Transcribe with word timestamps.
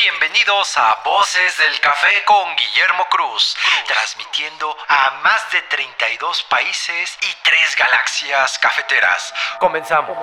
Bienvenidos 0.00 0.76
a 0.76 0.96
Voces 1.04 1.58
del 1.58 1.80
Café 1.80 2.22
con 2.24 2.54
Guillermo 2.54 3.04
Cruz, 3.10 3.56
transmitiendo 3.88 4.76
a 4.86 5.20
más 5.24 5.50
de 5.50 5.60
32 5.62 6.46
países 6.48 7.18
y 7.20 7.30
3 7.42 7.76
galaxias 7.76 8.58
cafeteras. 8.60 9.34
Comenzamos. 9.58 10.16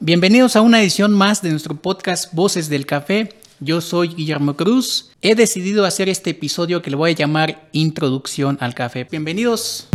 Bienvenidos 0.00 0.56
a 0.56 0.62
una 0.62 0.80
edición 0.80 1.12
más 1.12 1.42
de 1.42 1.50
nuestro 1.50 1.76
podcast 1.76 2.34
Voces 2.34 2.68
del 2.68 2.86
Café. 2.86 3.38
Yo 3.60 3.80
soy 3.80 4.08
Guillermo 4.08 4.56
Cruz. 4.56 5.12
He 5.22 5.36
decidido 5.36 5.84
hacer 5.84 6.08
este 6.08 6.30
episodio 6.30 6.82
que 6.82 6.90
le 6.90 6.96
voy 6.96 7.12
a 7.12 7.14
llamar 7.14 7.68
Introducción 7.70 8.58
al 8.60 8.74
Café. 8.74 9.04
Bienvenidos. 9.04 9.87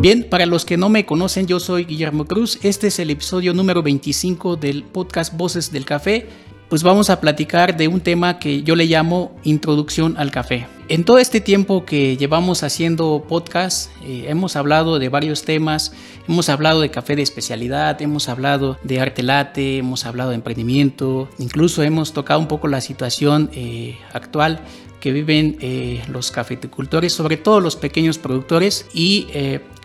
Bien, 0.00 0.26
para 0.30 0.46
los 0.46 0.64
que 0.64 0.78
no 0.78 0.88
me 0.88 1.04
conocen, 1.04 1.46
yo 1.46 1.60
soy 1.60 1.84
Guillermo 1.84 2.24
Cruz. 2.24 2.58
Este 2.62 2.86
es 2.86 2.98
el 3.00 3.10
episodio 3.10 3.52
número 3.52 3.82
25 3.82 4.56
del 4.56 4.82
podcast 4.82 5.36
Voces 5.36 5.72
del 5.72 5.84
Café. 5.84 6.26
Pues 6.70 6.82
vamos 6.82 7.10
a 7.10 7.20
platicar 7.20 7.76
de 7.76 7.86
un 7.86 8.00
tema 8.00 8.38
que 8.38 8.62
yo 8.62 8.76
le 8.76 8.86
llamo 8.86 9.36
Introducción 9.42 10.14
al 10.16 10.30
Café. 10.30 10.66
En 10.88 11.04
todo 11.04 11.18
este 11.18 11.42
tiempo 11.42 11.84
que 11.84 12.16
llevamos 12.16 12.62
haciendo 12.62 13.26
podcast, 13.28 13.90
eh, 14.02 14.24
hemos 14.28 14.56
hablado 14.56 14.98
de 14.98 15.10
varios 15.10 15.42
temas. 15.42 15.92
Hemos 16.26 16.48
hablado 16.48 16.80
de 16.80 16.90
café 16.90 17.14
de 17.14 17.22
especialidad, 17.22 18.00
hemos 18.00 18.30
hablado 18.30 18.78
de 18.82 19.00
arte 19.00 19.22
late, 19.22 19.76
hemos 19.76 20.06
hablado 20.06 20.30
de 20.30 20.36
emprendimiento, 20.36 21.28
incluso 21.38 21.82
hemos 21.82 22.14
tocado 22.14 22.40
un 22.40 22.48
poco 22.48 22.68
la 22.68 22.80
situación 22.80 23.50
eh, 23.52 23.98
actual 24.14 24.60
que 24.98 25.12
viven 25.12 25.58
eh, 25.60 26.02
los 26.08 26.30
cafeticultores, 26.30 27.12
sobre 27.12 27.36
todo 27.36 27.60
los 27.60 27.76
pequeños 27.76 28.18
productores, 28.18 28.86
y 28.94 29.26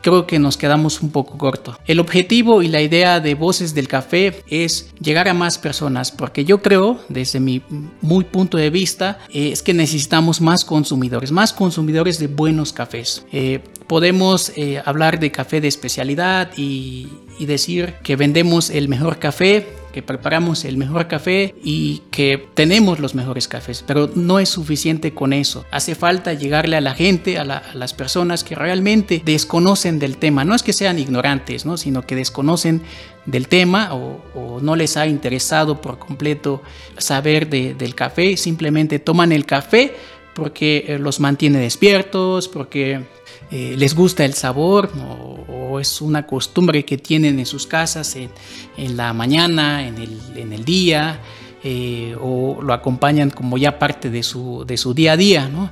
creo 0.06 0.28
que 0.28 0.38
nos 0.38 0.56
quedamos 0.56 1.02
un 1.02 1.10
poco 1.10 1.38
corto. 1.38 1.78
El 1.88 2.00
objetivo 2.00 2.62
y 2.62 2.68
la 2.68 2.82
idea 2.82 3.20
de 3.20 3.34
Voces 3.34 3.74
del 3.74 3.88
Café 3.88 4.44
es 4.48 4.94
llegar 5.02 5.28
a 5.28 5.34
más 5.34 5.58
personas, 5.58 6.12
porque 6.12 6.46
yo 6.46 6.62
creo, 6.62 7.00
desde 7.10 7.40
mi 7.40 7.64
muy 8.02 8.24
punto 8.24 8.58
de 8.58 8.70
vista, 8.70 9.18
eh, 9.34 9.50
es 9.52 9.64
que 9.64 9.74
necesitamos 9.74 10.42
más 10.42 10.64
consumidores, 10.64 11.32
más 11.32 11.54
consumidores 11.54 12.20
de 12.20 12.28
buenos 12.28 12.72
cafés. 12.72 13.26
podemos 13.88 14.52
hablar 14.86 15.20
de 15.20 15.32
café 15.32 15.62
de 15.62 15.68
especialidad 15.68 16.52
y, 16.56 17.08
y 17.40 17.46
decir 17.46 17.96
que 18.04 18.16
vendemos 18.16 18.70
el 18.70 18.88
mejor 18.88 19.20
café, 19.20 19.68
que 19.96 20.04
preparamos 20.04 20.66
el 20.66 20.76
mejor 20.76 21.08
café 21.08 21.56
y 21.64 22.02
que 22.12 22.50
tenemos 22.54 23.00
los 23.00 23.16
mejores 23.16 23.48
cafés, 23.48 23.82
pero 23.88 24.12
no 24.14 24.40
es 24.40 24.50
suficiente 24.50 25.14
con 25.14 25.32
eso. 25.32 25.64
Hace 25.72 25.96
falta 25.96 26.34
llegarle 26.34 26.76
a 26.76 26.82
la 26.82 26.94
gente, 26.96 27.40
a, 27.40 27.46
las 27.46 27.94
personas 27.94 28.44
que 28.44 28.56
realmente 28.56 29.22
desconocen 29.24 29.98
del 29.98 30.18
tema. 30.18 30.44
No 30.44 30.54
es 30.54 30.64
que 30.64 30.74
sean 30.74 31.00
ignorantes, 31.00 31.66
¿no? 31.66 31.78
sino 31.78 32.02
que 32.02 32.18
desconocen 32.18 32.82
del 33.26 33.48
tema 33.48 33.94
o, 33.94 34.60
no 34.62 34.76
les 34.76 34.98
ha 34.98 35.08
interesado 35.08 35.80
por 35.80 35.98
completo 35.98 36.62
saber 36.98 37.50
del 37.50 37.96
café, 37.96 38.36
simplemente 38.36 39.00
toman 39.00 39.32
el 39.32 39.46
café 39.46 39.96
porque 40.36 40.86
eh, 40.88 41.00
los 41.00 41.20
mantiene 41.20 41.60
despiertos, 41.60 42.48
porque 42.48 43.06
eh, 43.50 43.76
les 43.78 43.96
gusta 43.96 44.26
el 44.26 44.34
sabor 44.34 44.92
o, 45.50 45.80
es 45.80 46.00
una 46.00 46.26
costumbre 46.26 46.86
que 46.86 46.98
tienen 46.98 47.38
en 47.38 47.46
sus 47.46 47.68
casas 47.68 48.16
en, 48.16 48.98
la 48.98 49.12
mañana, 49.12 49.86
en 49.86 49.98
el, 49.98 50.20
en 50.38 50.54
el 50.54 50.64
día, 50.64 51.20
eh, 51.64 52.16
o 52.22 52.62
lo 52.62 52.72
acompañan 52.72 53.30
como 53.30 53.58
ya 53.58 53.78
parte 53.78 54.10
de 54.10 54.24
su, 54.24 54.64
de 54.66 54.78
su 54.78 54.94
día 54.94 55.14
a 55.14 55.18
día, 55.18 55.50
¿no? 55.50 55.70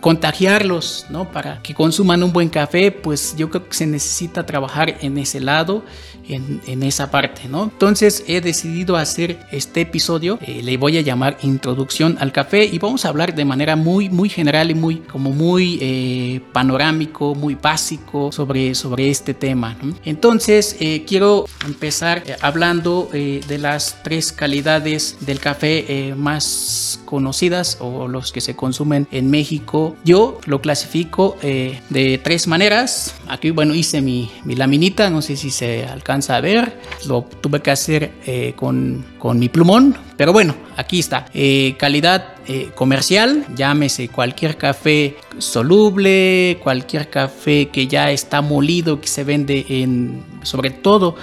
contagiarlos, 0.00 1.06
¿no? 1.10 1.30
Para 1.30 1.62
que 1.62 1.74
consuman 1.74 2.22
un 2.22 2.32
buen 2.32 2.48
café, 2.48 2.92
pues 2.92 3.34
yo 3.36 3.50
creo 3.50 3.68
que 3.68 3.74
se 3.74 3.86
necesita 3.86 4.46
trabajar 4.46 4.96
en 5.00 5.18
ese 5.18 5.40
lado, 5.40 5.84
en, 6.28 6.82
esa 6.82 7.10
parte, 7.10 7.48
¿no? 7.48 7.64
Entonces 7.64 8.24
he 8.26 8.40
decidido 8.40 8.96
hacer 8.96 9.38
este 9.50 9.82
episodio, 9.82 10.38
eh, 10.42 10.60
le 10.62 10.76
voy 10.76 10.98
a 10.98 11.00
llamar 11.00 11.38
Introducción 11.42 12.16
al 12.20 12.32
Café 12.32 12.64
y 12.64 12.78
vamos 12.78 13.04
a 13.04 13.08
hablar 13.08 13.34
de 13.34 13.44
manera 13.44 13.76
muy, 13.76 14.08
muy 14.08 14.28
general 14.28 14.70
y 14.70 14.74
muy, 14.74 14.96
como 14.96 15.30
muy 15.30 15.78
eh, 15.80 16.40
panorámico, 16.52 17.34
muy 17.34 17.54
básico 17.54 18.30
sobre, 18.30 18.74
sobre 18.74 19.10
este 19.10 19.34
tema, 19.34 19.76
Entonces 20.04 20.76
eh, 20.80 21.04
quiero 21.06 21.46
empezar 21.64 22.22
hablando 22.40 23.08
de 23.12 23.58
las 23.58 24.02
tres 24.02 24.32
calidades 24.32 25.16
del 25.20 25.40
café 25.40 26.14
más 26.16 27.00
conocidas 27.04 27.78
o 27.80 28.08
los 28.08 28.32
que 28.32 28.40
se 28.40 28.54
consumen 28.54 29.06
en 29.10 29.30
México. 29.30 29.96
Yo 30.04 30.40
lo 30.46 30.60
clasifico 30.60 31.36
de 31.42 32.20
tres 32.22 32.46
maneras. 32.46 33.14
Aquí, 33.28 33.50
bueno, 33.50 33.74
hice 33.74 34.00
mi, 34.00 34.30
mi 34.44 34.54
laminita, 34.54 35.10
no 35.10 35.22
sé 35.22 35.36
si 35.36 35.50
se 35.50 35.84
alcanza 35.86 36.15
a 36.30 36.40
ver. 36.40 36.80
Lo 37.06 37.22
tuve 37.22 37.60
que 37.60 37.70
hacer 37.70 38.12
eh, 38.26 38.54
con, 38.56 39.04
con, 39.18 39.38
mi 39.38 39.48
plumón. 39.48 39.96
Pero 40.16 40.32
bueno, 40.32 40.54
aquí 40.76 40.98
está. 40.98 41.26
Eh, 41.34 41.74
calidad 41.78 42.34
eh, 42.48 42.70
comercial, 42.74 43.44
llámese 43.54 44.08
cualquier 44.08 44.56
café 44.56 45.16
soluble, 45.38 46.58
cualquier 46.62 47.10
café 47.10 47.68
que 47.68 47.86
ya 47.86 48.10
está 48.10 48.40
molido, 48.40 49.00
que 49.00 49.08
se 49.08 49.24
vende 49.24 49.66
en, 49.68 50.24
sobre 50.42 50.70
todo 50.70 51.16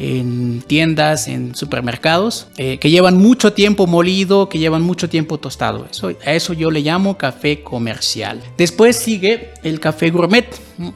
en 0.00 0.62
tiendas, 0.66 1.28
en 1.28 1.54
supermercados, 1.54 2.48
que 2.56 2.90
llevan 2.90 3.18
mucho 3.18 3.52
tiempo 3.52 3.86
molido, 3.86 4.48
que 4.48 4.58
llevan 4.58 4.82
mucho 4.82 5.08
tiempo 5.08 5.38
tostado. 5.38 5.86
Eso, 5.90 6.08
a 6.24 6.32
eso 6.32 6.52
yo 6.54 6.70
le 6.70 6.80
llamo 6.80 7.18
café 7.18 7.62
comercial. 7.62 8.40
Después 8.56 8.96
sigue 8.96 9.50
el 9.62 9.78
café 9.78 10.10
gourmet. 10.10 10.48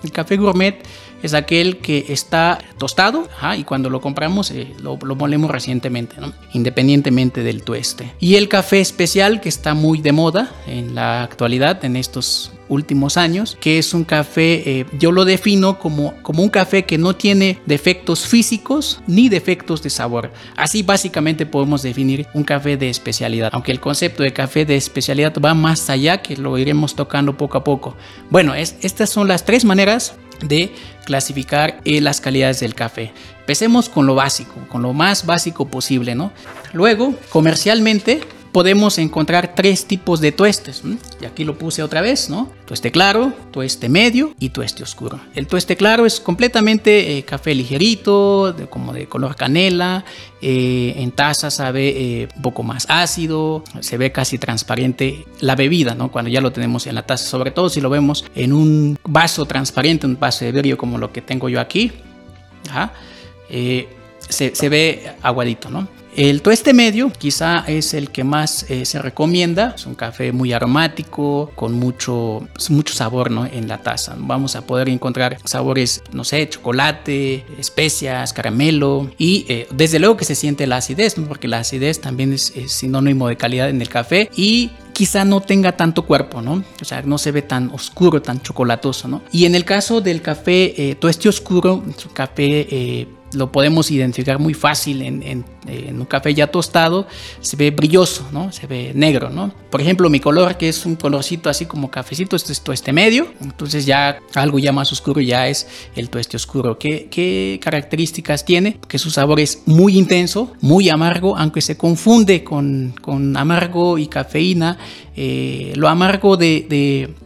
El 0.02 0.10
café 0.10 0.36
gourmet 0.36 0.82
es 1.24 1.32
aquel 1.32 1.78
que 1.78 2.04
está 2.10 2.58
tostado 2.76 3.26
y 3.56 3.64
cuando 3.64 3.88
lo 3.88 4.02
compramos 4.02 4.50
eh, 4.50 4.74
lo, 4.82 4.96
molemos 4.98 5.50
recientemente, 5.50 6.16
independientemente 6.52 7.42
del 7.42 7.62
tueste. 7.62 8.12
Y 8.20 8.34
el 8.34 8.48
café 8.48 8.80
especial 8.80 9.40
que 9.40 9.48
está 9.48 9.72
muy 9.72 10.02
de 10.02 10.12
moda 10.12 10.52
en 10.66 10.94
la 10.94 11.22
actualidad, 11.22 11.82
en 11.82 11.96
estos 11.96 12.52
últimos 12.68 13.16
años, 13.16 13.56
que 13.60 13.78
es 13.78 13.94
un 13.94 14.04
café, 14.04 14.80
eh, 14.80 14.86
yo 14.98 15.12
lo 15.12 15.24
defino 15.24 15.78
como, 15.78 16.14
como 16.22 16.42
un 16.42 16.48
café 16.48 16.84
que 16.84 16.98
no 16.98 17.14
tiene 17.16 17.58
defectos 17.66 18.26
físicos 18.26 19.00
ni 19.06 19.28
defectos 19.28 19.82
de 19.82 19.90
sabor. 19.90 20.32
Así 20.56 20.82
básicamente 20.82 21.46
podemos 21.46 21.82
definir 21.82 22.26
un 22.34 22.44
café 22.44 22.76
de 22.76 22.90
especialidad, 22.90 23.50
aunque 23.52 23.72
el 23.72 23.80
concepto 23.80 24.22
de 24.22 24.32
café 24.32 24.64
de 24.64 24.76
especialidad 24.76 25.34
va 25.44 25.54
más 25.54 25.90
allá, 25.90 26.22
que 26.22 26.36
lo 26.36 26.58
iremos 26.58 26.94
tocando 26.94 27.36
poco 27.36 27.58
a 27.58 27.64
poco. 27.64 27.96
Bueno, 28.30 28.54
es, 28.54 28.76
estas 28.82 29.10
son 29.10 29.28
las 29.28 29.44
tres 29.44 29.64
maneras 29.64 30.14
de 30.40 30.72
clasificar 31.04 31.80
eh, 31.84 32.00
las 32.00 32.20
calidades 32.20 32.60
del 32.60 32.74
café. 32.74 33.12
Empecemos 33.40 33.88
con 33.88 34.06
lo 34.06 34.14
básico, 34.14 34.54
con 34.68 34.82
lo 34.82 34.92
más 34.92 35.26
básico 35.26 35.66
posible, 35.66 36.14
¿no? 36.14 36.32
Luego, 36.72 37.14
comercialmente, 37.28 38.20
podemos 38.54 38.98
encontrar 38.98 39.56
tres 39.56 39.84
tipos 39.84 40.20
de 40.20 40.30
tuestes. 40.30 40.84
Y 41.20 41.24
aquí 41.24 41.42
lo 41.44 41.58
puse 41.58 41.82
otra 41.82 42.00
vez, 42.00 42.30
¿no? 42.30 42.52
Tueste 42.66 42.92
claro, 42.92 43.32
tueste 43.50 43.88
medio 43.88 44.32
y 44.38 44.50
tueste 44.50 44.84
oscuro. 44.84 45.18
El 45.34 45.48
tueste 45.48 45.76
claro 45.76 46.06
es 46.06 46.20
completamente 46.20 47.18
eh, 47.18 47.24
café 47.24 47.52
ligerito, 47.52 48.54
como 48.70 48.92
de 48.92 49.06
color 49.06 49.34
canela. 49.34 50.04
Eh, 50.40 50.94
en 50.98 51.10
taza 51.10 51.50
sabe 51.50 51.88
eh, 51.88 52.28
un 52.36 52.42
poco 52.42 52.62
más 52.62 52.86
ácido, 52.88 53.64
se 53.80 53.98
ve 53.98 54.12
casi 54.12 54.38
transparente 54.38 55.26
la 55.40 55.56
bebida, 55.56 55.96
¿no? 55.96 56.12
Cuando 56.12 56.30
ya 56.30 56.40
lo 56.40 56.52
tenemos 56.52 56.86
en 56.86 56.94
la 56.94 57.02
taza, 57.02 57.24
sobre 57.24 57.50
todo 57.50 57.68
si 57.68 57.80
lo 57.80 57.90
vemos 57.90 58.24
en 58.36 58.52
un 58.52 58.96
vaso 59.02 59.46
transparente, 59.46 60.06
un 60.06 60.20
vaso 60.20 60.44
de 60.44 60.52
vidrio 60.52 60.78
como 60.78 60.98
lo 60.98 61.12
que 61.12 61.22
tengo 61.22 61.48
yo 61.48 61.60
aquí. 61.60 61.90
se, 64.28 64.54
se, 64.54 64.68
ve 64.68 65.16
aguadito, 65.22 65.70
¿no? 65.70 65.88
El 66.16 66.42
tueste 66.42 66.74
medio 66.74 67.10
quizá 67.10 67.64
es 67.66 67.92
el 67.92 68.10
que 68.10 68.22
más 68.22 68.70
eh, 68.70 68.84
se 68.84 69.02
recomienda. 69.02 69.74
Es 69.74 69.84
un 69.84 69.96
café 69.96 70.30
muy 70.30 70.52
aromático, 70.52 71.50
con 71.56 71.72
mucho, 71.72 72.46
mucho 72.70 72.94
sabor 72.94 73.32
¿no? 73.32 73.46
en 73.46 73.66
la 73.66 73.78
taza. 73.78 74.14
Vamos 74.16 74.54
a 74.54 74.64
poder 74.64 74.88
encontrar 74.88 75.38
sabores, 75.44 76.04
no 76.12 76.22
sé, 76.22 76.48
chocolate, 76.48 77.44
especias, 77.58 78.32
caramelo 78.32 79.10
y 79.18 79.44
eh, 79.48 79.66
desde 79.72 79.98
luego 79.98 80.16
que 80.16 80.24
se 80.24 80.36
siente 80.36 80.68
la 80.68 80.76
acidez, 80.76 81.16
porque 81.26 81.48
la 81.48 81.58
acidez 81.58 82.00
también 82.00 82.32
es, 82.32 82.52
sinónimo 82.66 83.26
de 83.26 83.36
calidad 83.36 83.68
en 83.68 83.80
el 83.80 83.88
café 83.88 84.30
y 84.36 84.70
quizá 84.92 85.24
no 85.24 85.40
tenga 85.40 85.76
tanto 85.76 86.06
cuerpo, 86.06 86.40
¿no? 86.40 86.62
O 86.80 86.84
sea, 86.84 87.02
no 87.02 87.18
se 87.18 87.32
ve 87.32 87.42
tan 87.42 87.70
oscuro, 87.70 88.22
tan 88.22 88.40
chocolatoso, 88.40 89.08
¿no? 89.08 89.22
Y 89.32 89.46
en 89.46 89.56
el 89.56 89.64
caso 89.64 90.00
del 90.00 90.22
café 90.22 90.90
eh, 90.90 90.94
tueste 90.94 91.28
oscuro, 91.28 91.82
es 91.88 92.06
un 92.06 92.12
café 92.12 93.08
lo 93.34 93.50
podemos 93.50 93.90
identificar 93.90 94.38
muy 94.38 94.54
fácil 94.54 95.02
en, 95.02 95.22
en 95.22 95.44
un 95.66 96.04
café 96.04 96.34
ya 96.34 96.46
tostado, 96.46 97.06
se 97.40 97.56
ve 97.56 97.70
brilloso, 97.70 98.26
¿no? 98.32 98.52
Se 98.52 98.66
ve 98.66 98.92
negro, 98.94 99.30
¿no? 99.30 99.52
Por 99.70 99.80
ejemplo, 99.80 100.10
mi 100.10 100.20
color, 100.20 100.56
que 100.56 100.68
es 100.68 100.86
un 100.86 100.96
colorcito 100.96 101.48
así 101.48 101.66
como 101.66 101.90
cafecito, 101.90 102.36
este 102.36 102.52
es 102.52 102.60
tueste 102.60 102.92
medio, 102.92 103.28
entonces 103.40 103.86
ya 103.86 104.18
algo 104.34 104.58
ya 104.58 104.72
más 104.72 104.92
oscuro 104.92 105.20
ya 105.20 105.48
es 105.48 105.66
el 105.96 106.10
tueste 106.10 106.36
oscuro. 106.36 106.78
¿Qué, 106.78 107.08
qué 107.10 107.58
características 107.62 108.44
tiene? 108.44 108.78
Que 108.88 108.98
su 108.98 109.10
sabor 109.10 109.40
es 109.40 109.62
muy 109.66 109.96
intenso, 109.96 110.52
muy 110.60 110.88
amargo, 110.88 111.36
aunque 111.36 111.60
se 111.60 111.76
confunde 111.76 112.44
con, 112.44 112.94
con 113.00 113.36
amargo 113.36 113.98
y 113.98 114.06
cafeína, 114.06 114.78
eh, 115.16 115.72
lo 115.76 115.88
amargo 115.88 116.36
de, 116.36 116.66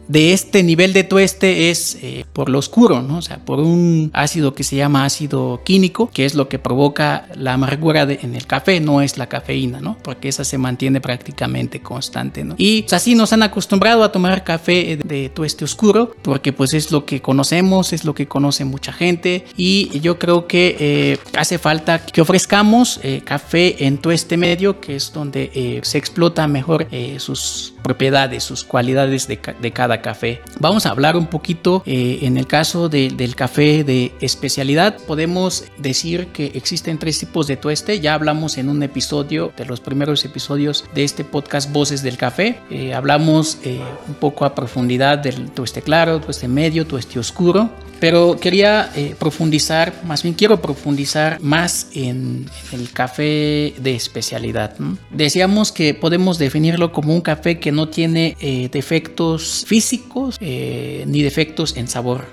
de, 0.07 0.33
este 0.33 0.61
nivel 0.61 0.93
de 0.93 1.03
tueste 1.03 1.71
es 1.71 1.97
eh, 2.03 2.23
por 2.33 2.49
lo 2.49 2.59
oscuro, 2.59 3.01
¿no? 3.01 3.17
O 3.17 3.21
sea, 3.23 3.43
por 3.43 3.59
un 3.59 4.11
ácido 4.13 4.53
que 4.53 4.63
se 4.63 4.75
llama 4.75 5.05
ácido 5.05 5.61
químico, 5.65 6.11
que 6.13 6.25
es 6.25 6.35
lo 6.35 6.49
que 6.49 6.59
provoca 6.59 7.27
la 7.35 7.53
amargura 7.53 8.05
en 8.29 8.35
el 8.35 8.45
café, 8.45 8.79
no 8.79 9.01
es 9.01 9.17
la 9.17 9.27
cafeína, 9.27 9.81
¿no? 9.81 9.97
Porque 10.01 10.29
esa 10.29 10.43
se 10.43 10.57
mantiene 10.57 11.01
prácticamente 11.01 11.81
constante, 11.81 12.43
¿no? 12.43 12.55
Y 12.57 12.85
así 12.91 13.15
nos 13.15 13.33
han 13.33 13.43
acostumbrado 13.43 14.03
a 14.03 14.11
tomar 14.11 14.43
café 14.43 14.97
de, 15.03 15.29
tueste 15.29 15.65
oscuro, 15.65 16.15
porque 16.21 16.53
pues 16.53 16.73
es 16.73 16.91
lo 16.91 17.05
que 17.05 17.21
conocemos, 17.21 17.93
es 17.93 18.03
lo 18.03 18.13
que 18.13 18.27
conoce 18.27 18.65
mucha 18.65 18.91
gente 18.91 19.45
y 19.55 19.99
yo 19.99 20.17
creo 20.17 20.47
que 20.47 20.75
eh, 20.79 21.17
hace 21.37 21.59
falta 21.59 21.99
que 21.99 22.21
ofrezcamos 22.21 22.99
café 23.25 23.85
en 23.85 23.97
tueste 23.97 24.37
medio, 24.37 24.79
que 24.79 24.95
es 24.95 25.11
donde 25.13 25.81
se 25.83 25.97
explota 25.97 26.47
mejor 26.47 26.87
sus 27.17 27.73
propiedades, 27.83 28.43
sus 28.43 28.63
cualidades 28.63 29.27
de, 29.27 29.39
cada 29.71 30.01
café. 30.01 30.41
Vamos 30.59 30.85
a 30.85 30.91
hablar 30.91 31.15
un 31.15 31.27
poquito 31.27 31.83
eh, 31.85 32.19
en 32.23 32.37
el 32.37 32.47
caso 32.47 32.89
del 32.89 33.35
café 33.35 33.83
de 33.83 34.13
especialidad. 34.21 34.97
Podemos 35.07 35.65
decir 35.77 36.27
que 36.27 36.51
existen 36.55 36.97
tres 36.97 37.19
tipos 37.19 37.47
de 37.47 37.57
tueste. 37.57 37.99
Ya 37.99 38.13
hablamos 38.13 38.57
en 38.57 38.69
un 38.69 38.83
episodio 38.83 39.51
de 39.55 39.65
los 39.65 39.79
primeros 39.79 40.25
episodios 40.25 40.85
de 40.93 41.03
este 41.03 41.23
podcast 41.23 41.71
Voces 41.71 42.03
del 42.03 42.17
Café. 42.17 42.59
Eh, 42.69 42.93
hablamos 42.93 43.57
eh, 43.63 43.79
un 44.07 44.15
poco 44.15 44.45
a 44.45 44.55
profundidad 44.55 45.17
del 45.19 45.51
tueste 45.51 45.81
claro, 45.81 46.19
tueste 46.19 46.47
medio, 46.47 46.85
tueste 46.85 47.19
oscuro. 47.19 47.69
Pero 47.99 48.37
quería 48.39 48.91
eh, 48.95 49.15
profundizar, 49.19 49.93
más 50.05 50.23
bien 50.23 50.33
quiero 50.33 50.61
profundizar 50.61 51.39
más 51.41 51.87
en, 51.93 52.49
el 52.71 52.91
café 52.91 53.73
de 53.77 53.95
especialidad. 53.95 54.75
Decíamos 55.11 55.71
que 55.71 55.93
podemos 55.93 56.37
definirlo 56.37 56.91
como 56.93 57.13
un 57.13 57.21
café 57.21 57.59
que 57.59 57.68
no 57.71 57.89
tiene 57.89 58.35
eh, 58.39 58.69
defectos 58.71 59.65
físicos 59.67 60.37
eh, 60.39 61.03
ni 61.07 61.21
defectos 61.21 61.77
en 61.77 61.87
sabor. 61.87 62.25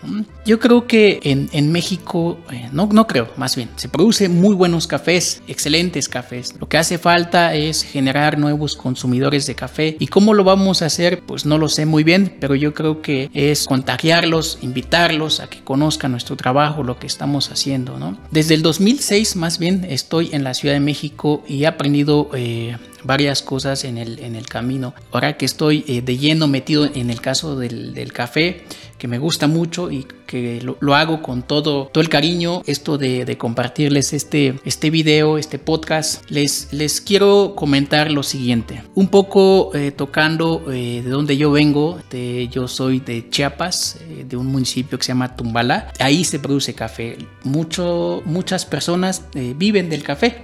Yo 0.44 0.58
creo 0.58 0.86
que 0.86 1.20
en, 1.22 1.72
México, 1.72 2.38
no, 2.72 2.88
no 2.92 3.06
creo, 3.06 3.28
más 3.36 3.56
bien, 3.56 3.68
se 3.76 3.88
producen 3.88 4.40
muy 4.40 4.54
buenos 4.54 4.86
cafés, 4.86 5.42
excelentes 5.48 6.08
cafés. 6.08 6.54
Lo 6.58 6.68
que 6.68 6.78
hace 6.78 6.98
falta 6.98 7.54
es 7.54 7.82
generar 7.82 8.38
nuevos 8.38 8.76
consumidores 8.76 9.46
de 9.46 9.54
café. 9.54 9.96
¿Y 9.98 10.06
cómo 10.06 10.34
lo 10.34 10.44
vamos 10.44 10.82
a 10.82 10.86
hacer? 10.86 11.22
Pues 11.26 11.44
no 11.46 11.58
lo 11.58 11.68
sé 11.68 11.86
muy 11.86 12.04
bien, 12.04 12.36
pero 12.40 12.54
yo 12.54 12.74
creo 12.74 13.02
que 13.02 13.30
es 13.34 13.66
contagiarlos, 13.66 14.58
invitarlos 14.62 15.40
a 15.40 15.48
que 15.48 15.62
conozca 15.62 16.08
nuestro 16.08 16.36
trabajo, 16.36 16.82
lo 16.82 16.98
que 16.98 17.06
estamos 17.06 17.50
haciendo. 17.50 17.98
Desde 18.30 18.54
el 18.54 18.62
2006 18.62 19.36
más 19.36 19.58
bien 19.58 19.86
estoy 19.88 20.30
en 20.32 20.44
la 20.44 20.54
Ciudad 20.54 20.74
de 20.74 20.80
México 20.80 21.42
y 21.46 21.62
he 21.62 21.66
aprendido 21.66 22.30
eh, 22.34 22.76
varias 23.06 23.42
cosas 23.42 23.84
en 23.84 23.98
el, 23.98 24.18
en 24.18 24.34
el 24.34 24.46
camino. 24.46 24.94
Ahora 25.12 25.36
que 25.36 25.44
estoy 25.44 25.84
eh, 25.86 26.02
de 26.02 26.18
lleno 26.18 26.48
metido 26.48 26.84
en 26.84 27.10
el 27.10 27.20
caso 27.20 27.56
del, 27.56 27.94
del 27.94 28.12
café, 28.12 28.64
me 29.06 29.18
gusta 29.18 29.46
mucho 29.46 29.90
y 29.90 30.06
que 30.26 30.60
lo, 30.62 30.94
hago 30.94 31.22
con 31.22 31.42
todo, 31.42 31.86
todo 31.92 32.02
el 32.02 32.08
cariño, 32.08 32.62
esto 32.66 32.98
de, 32.98 33.36
compartirles 33.38 34.12
este, 34.12 34.58
este 34.64 34.90
video, 34.90 35.38
este 35.38 35.58
podcast, 35.58 36.28
les, 36.30 36.72
les 36.72 37.00
quiero 37.00 37.54
comentar 37.54 38.10
lo 38.10 38.22
siguiente. 38.22 38.82
Un 38.94 39.08
poco 39.08 39.70
eh, 39.74 39.92
tocando 39.92 40.64
eh, 40.72 41.02
de 41.04 41.10
donde 41.10 41.36
yo 41.36 41.50
vengo, 41.50 42.00
de, 42.10 42.48
yo 42.48 42.66
soy 42.66 43.00
de 43.00 43.28
Chiapas, 43.30 44.00
de 44.26 44.36
un 44.36 44.46
municipio 44.46 44.98
que 44.98 45.04
se 45.04 45.08
llama 45.08 45.36
Tumbala. 45.36 45.92
Ahí 46.00 46.24
se 46.24 46.38
produce 46.38 46.74
café. 46.74 47.18
Mucho, 47.44 48.22
muchas 48.24 48.64
personas 48.64 49.22
viven 49.34 49.88
del 49.88 50.02
café. 50.02 50.42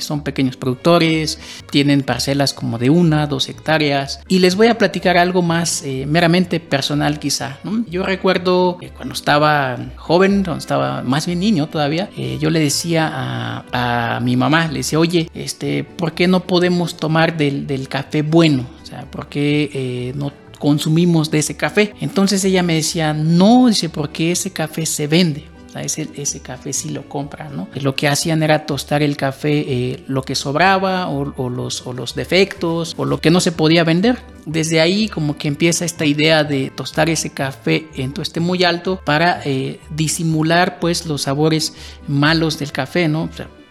Son 0.00 0.22
pequeños 0.22 0.56
productores, 0.56 1.38
tienen 1.70 2.02
parcelas 2.02 2.52
como 2.52 2.78
de 2.78 2.90
una, 2.90 3.26
dos 3.26 3.48
hectáreas. 3.48 4.20
Y 4.28 4.38
les 4.38 4.56
voy 4.56 4.68
a 4.68 4.78
platicar 4.78 5.16
algo 5.16 5.42
más 5.42 5.82
eh, 5.82 6.06
meramente 6.06 6.60
personal 6.60 7.18
quizá. 7.18 7.58
Yo 7.88 7.99
recuerdo 8.04 8.78
cuando 8.96 9.14
estaba 9.14 9.78
joven, 9.96 10.44
cuando 10.44 10.58
estaba 10.58 11.02
más 11.02 11.26
bien 11.26 11.40
niño 11.40 11.68
todavía, 11.68 12.10
eh, 12.16 12.38
yo 12.40 12.50
le 12.50 12.60
decía 12.60 13.10
a, 13.12 14.20
mi 14.22 14.36
mamá, 14.36 14.68
le 14.68 14.78
decía, 14.78 14.98
oye, 14.98 15.30
este, 15.34 15.84
¿por 15.84 16.12
qué 16.12 16.28
no 16.28 16.40
podemos 16.40 16.96
tomar 16.96 17.36
del, 17.36 17.66
del 17.66 17.88
café 17.88 18.22
bueno? 18.22 18.66
O 18.82 18.86
sea, 18.86 19.02
¿por 19.10 19.28
qué 19.28 19.70
eh, 19.72 20.12
no 20.16 20.32
consumimos 20.58 21.30
de 21.30 21.38
ese 21.38 21.56
café? 21.56 21.94
Entonces 22.00 22.44
ella 22.44 22.62
me 22.62 22.74
decía, 22.74 23.14
no, 23.14 23.66
dice, 23.68 23.88
porque 23.88 24.32
ese 24.32 24.52
café 24.52 24.86
se 24.86 25.06
vende 25.06 25.49
ese, 25.76 26.08
ese, 26.16 26.40
café 26.40 26.72
sí 26.72 26.90
lo 26.90 27.08
compran, 27.08 27.56
¿no? 27.56 27.68
Lo 27.74 27.94
que 27.94 28.08
hacían 28.08 28.42
era 28.42 28.66
tostar 28.66 29.02
el 29.02 29.16
café, 29.16 29.64
eh, 29.66 30.04
lo 30.08 30.22
que 30.22 30.34
sobraba 30.34 31.08
o, 31.08 31.48
los, 31.48 31.86
o 31.86 31.92
los 31.92 32.14
defectos 32.14 32.94
o 32.96 33.04
lo 33.04 33.20
que 33.20 33.30
no 33.30 33.40
se 33.40 33.52
podía 33.52 33.84
vender. 33.84 34.18
Desde 34.46 34.80
ahí 34.80 35.08
como 35.08 35.36
que 35.36 35.48
empieza 35.48 35.84
esta 35.84 36.04
idea 36.04 36.44
de 36.44 36.70
tostar 36.70 37.08
ese 37.08 37.30
café 37.30 37.86
en 37.94 38.12
tueste 38.12 38.40
muy 38.40 38.64
alto 38.64 39.00
para 39.04 39.42
eh, 39.44 39.78
disimular 39.94 40.80
pues 40.80 41.06
los 41.06 41.22
sabores 41.22 41.74
malos 42.08 42.58
del 42.58 42.72
café, 42.72 43.08
¿no? 43.08 43.28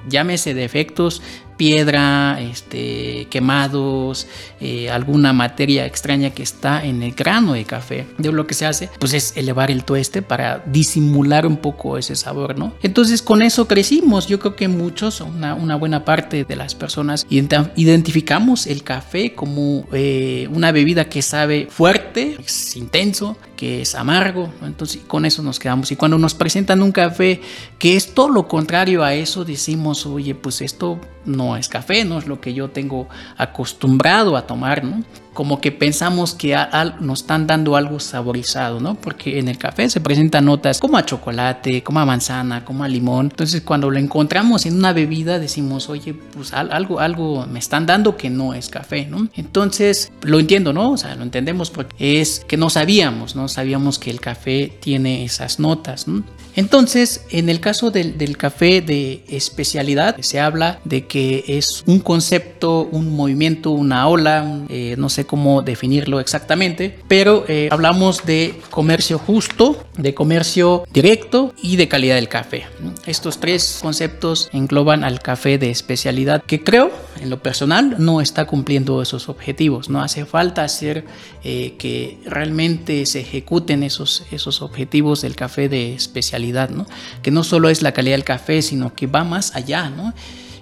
llámese 0.08 0.54
defectos 0.54 1.22
piedra, 1.60 2.40
este, 2.40 3.28
quemados, 3.30 4.28
eh, 4.62 4.90
alguna 4.90 5.34
materia 5.34 5.86
extraña 5.86 6.30
que 6.30 6.42
está 6.42 6.86
en 6.86 7.04
el 7.04 7.12
grano 7.12 7.52
de 7.52 7.66
café. 7.66 8.08
De 8.18 8.32
lo 8.32 8.48
que 8.48 8.54
se 8.54 8.66
hace, 8.66 8.90
pues 8.98 9.14
es 9.14 9.36
elevar 9.36 9.70
el 9.70 9.84
tueste 9.84 10.22
para 10.22 10.64
disimular 10.66 11.46
un 11.46 11.58
poco 11.58 11.98
ese 11.98 12.16
sabor, 12.16 12.58
¿no? 12.58 12.74
Entonces 12.82 13.22
con 13.22 13.42
eso 13.42 13.68
crecimos. 13.68 14.26
Yo 14.28 14.40
creo 14.40 14.56
que 14.56 14.70
muchos, 14.70 15.20
una, 15.20 15.54
una 15.54 15.76
buena 15.76 16.06
parte 16.06 16.46
de 16.46 16.56
las 16.56 16.76
personas 16.76 17.28
identificamos 17.30 18.66
el 18.66 18.84
café 18.84 19.34
como 19.34 19.86
eh, 19.92 20.48
una 20.54 20.72
bebida 20.72 21.10
que 21.10 21.22
sabe 21.22 21.68
fuerte, 21.70 22.38
es 22.40 22.78
intenso, 22.78 23.36
que 23.58 23.82
es 23.82 23.96
amargo. 23.96 24.50
Entonces 24.62 25.02
con 25.06 25.26
eso 25.26 25.44
nos 25.44 25.60
quedamos. 25.60 25.92
Y 25.92 25.98
cuando 25.98 26.18
nos 26.18 26.36
presentan 26.36 26.82
un 26.82 26.94
café 26.94 27.42
que 27.78 27.98
es 27.98 28.14
todo 28.14 28.30
lo 28.30 28.48
contrario 28.48 29.04
a 29.04 29.14
eso, 29.14 29.44
decimos, 29.44 30.06
oye, 30.06 30.36
pues 30.36 30.62
esto 30.62 31.02
no 31.30 31.56
es 31.56 31.70
café, 31.70 32.04
no 32.04 32.18
es 32.18 32.28
lo 32.28 32.42
que 32.42 32.54
yo 32.54 32.70
tengo 32.70 33.08
acostumbrado 33.38 34.36
a 34.36 34.46
tomar, 34.46 34.84
¿no? 34.84 35.04
Como 35.34 35.62
que 35.62 35.72
pensamos 35.72 36.34
que 36.34 36.56
nos 37.00 37.22
están 37.22 37.48
dando 37.48 37.76
algo 37.76 38.00
saborizado, 38.00 38.80
¿no? 38.80 38.96
Porque 38.96 39.40
en 39.40 39.48
el 39.48 39.58
café 39.58 39.90
se 39.90 40.02
presentan 40.02 40.46
notas 40.46 40.80
como 40.80 40.98
a 40.98 41.06
chocolate, 41.06 41.84
como 41.84 42.00
a 42.00 42.06
manzana, 42.06 42.66
como 42.66 42.84
a 42.84 42.88
limón. 42.88 43.28
Entonces 43.32 43.62
cuando 43.62 43.90
lo 43.90 44.00
encontramos 44.00 44.66
en 44.66 44.76
una 44.76 44.94
bebida 44.94 45.40
decimos, 45.40 45.90
oye, 45.90 46.14
pues 46.14 46.54
algo, 46.54 47.00
algo 47.00 47.46
me 47.48 47.60
están 47.60 47.86
dando 47.86 48.18
que 48.18 48.30
no 48.30 48.54
es 48.54 48.70
café, 48.70 49.06
¿no? 49.06 49.28
Entonces 49.36 50.12
lo 50.22 50.40
entiendo, 50.40 50.74
¿no? 50.74 50.92
O 50.92 50.98
sea, 50.98 51.16
lo 51.16 51.24
entendemos 51.24 51.70
porque 51.70 52.22
es 52.22 52.44
que 52.48 52.58
no 52.58 52.70
sabíamos, 52.70 53.36
¿no? 53.36 53.48
Sabíamos 53.48 54.00
que 54.00 54.10
el 54.10 54.20
café 54.20 54.78
tiene 54.82 55.24
esas 55.24 55.60
notas, 55.60 56.08
¿no? 56.08 56.24
Entonces, 56.56 57.24
en 57.30 57.48
el 57.48 57.60
caso 57.60 57.92
del, 57.92 58.18
del, 58.18 58.36
café 58.36 58.82
de 58.82 59.24
especialidad, 59.30 60.18
se 60.20 60.40
habla 60.40 60.80
de 60.84 61.06
que 61.06 61.46
es 61.48 61.84
un 61.86 62.00
concepto, 62.00 62.90
un 62.92 63.16
movimiento, 63.16 63.72
una 63.72 64.08
ola, 64.08 64.66
eh, 64.68 64.96
no 64.98 65.10
sé 65.10 65.19
cómo 65.26 65.62
definirlo 65.62 66.20
exactamente, 66.20 67.00
pero 67.08 67.46
eh, 67.48 67.70
hablamos 67.72 68.26
de 68.26 68.60
comercio 68.70 69.20
justo, 69.20 69.86
de 69.98 70.14
comercio 70.14 70.84
directo 70.92 71.54
y 71.62 71.76
de 71.76 71.88
calidad 71.88 72.16
del 72.16 72.30
café. 72.30 72.66
Estos 73.06 73.40
tres 73.40 73.80
conceptos 73.82 74.50
engloban 74.54 75.04
al 75.04 75.22
café 75.22 75.58
de 75.58 75.70
especialidad 75.70 76.44
que 76.44 76.64
creo, 76.64 76.92
en 77.20 77.30
lo 77.30 77.42
personal, 77.42 77.96
no 78.00 78.22
está 78.22 78.46
cumpliendo 78.46 79.02
esos 79.02 79.30
objetivos. 79.30 79.90
No 79.90 80.02
hace 80.02 80.26
falta 80.26 80.64
hacer 80.64 81.06
eh, 81.44 81.76
que 81.78 82.18
realmente 82.26 83.06
se 83.06 83.22
ejecuten 83.22 83.84
esos, 83.84 84.24
esos 84.32 84.62
objetivos 84.62 85.22
del 85.22 85.36
café 85.36 85.70
de 85.70 85.94
especialidad, 85.94 86.70
¿no? 86.70 86.86
que 87.22 87.32
no 87.32 87.44
solo 87.44 87.70
es 87.70 87.82
la 87.82 87.92
calidad 87.92 88.16
del 88.16 88.24
café, 88.24 88.62
sino 88.62 88.94
que 88.94 89.08
va 89.08 89.24
más 89.24 89.56
allá. 89.56 89.90
¿no? 89.90 90.14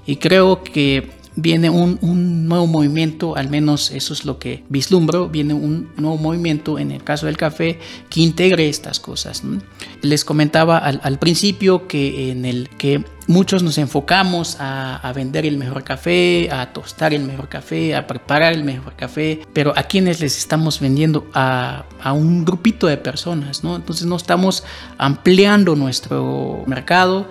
Y 0.06 0.16
creo 0.18 0.64
que 0.64 1.17
viene 1.38 1.70
un, 1.70 2.48
nuevo 2.48 2.67
movimiento, 2.67 3.38
al 3.38 3.50
menos 3.50 3.91
eso 3.91 4.13
es 4.13 4.25
lo 4.25 4.39
que 4.39 4.63
vislumbro, 4.70 5.29
viene 5.29 5.53
un 5.53 5.91
nuevo 5.96 6.17
movimiento 6.17 6.79
en 6.79 6.91
el 6.91 7.03
caso 7.03 7.27
del 7.27 7.38
café 7.38 7.79
que 8.10 8.22
integre 8.22 8.67
estas 8.67 9.00
cosas. 9.00 9.44
Les 10.01 10.25
comentaba 10.25 10.77
al, 10.79 11.20
principio 11.20 11.88
que 11.88 12.32
en 12.32 12.46
el 12.46 12.70
que 12.77 13.06
muchos 13.27 13.62
nos 13.62 13.77
enfocamos 13.77 14.58
a, 14.60 15.12
vender 15.15 15.46
el 15.46 15.58
mejor 15.58 15.84
café, 15.84 16.50
a 16.51 16.74
tostar 16.74 17.13
el 17.13 17.24
mejor 17.24 17.50
café, 17.50 17.96
a 17.96 18.08
preparar 18.08 18.53
el 18.53 18.63
mejor 18.63 18.96
café, 18.96 19.41
pero 19.53 19.74
a 19.75 19.84
quienes 19.84 20.20
les 20.20 20.38
estamos 20.38 20.79
vendiendo 20.79 21.27
a, 21.34 21.86
a 22.01 22.13
un 22.13 22.46
grupito 22.46 22.88
de 22.88 22.98
personas, 22.98 23.63
¿no? 23.63 23.75
Entonces 23.75 24.08
no 24.08 24.15
estamos 24.15 24.63
ampliando 24.98 25.75
nuestro 25.75 26.63
mercado 26.65 27.27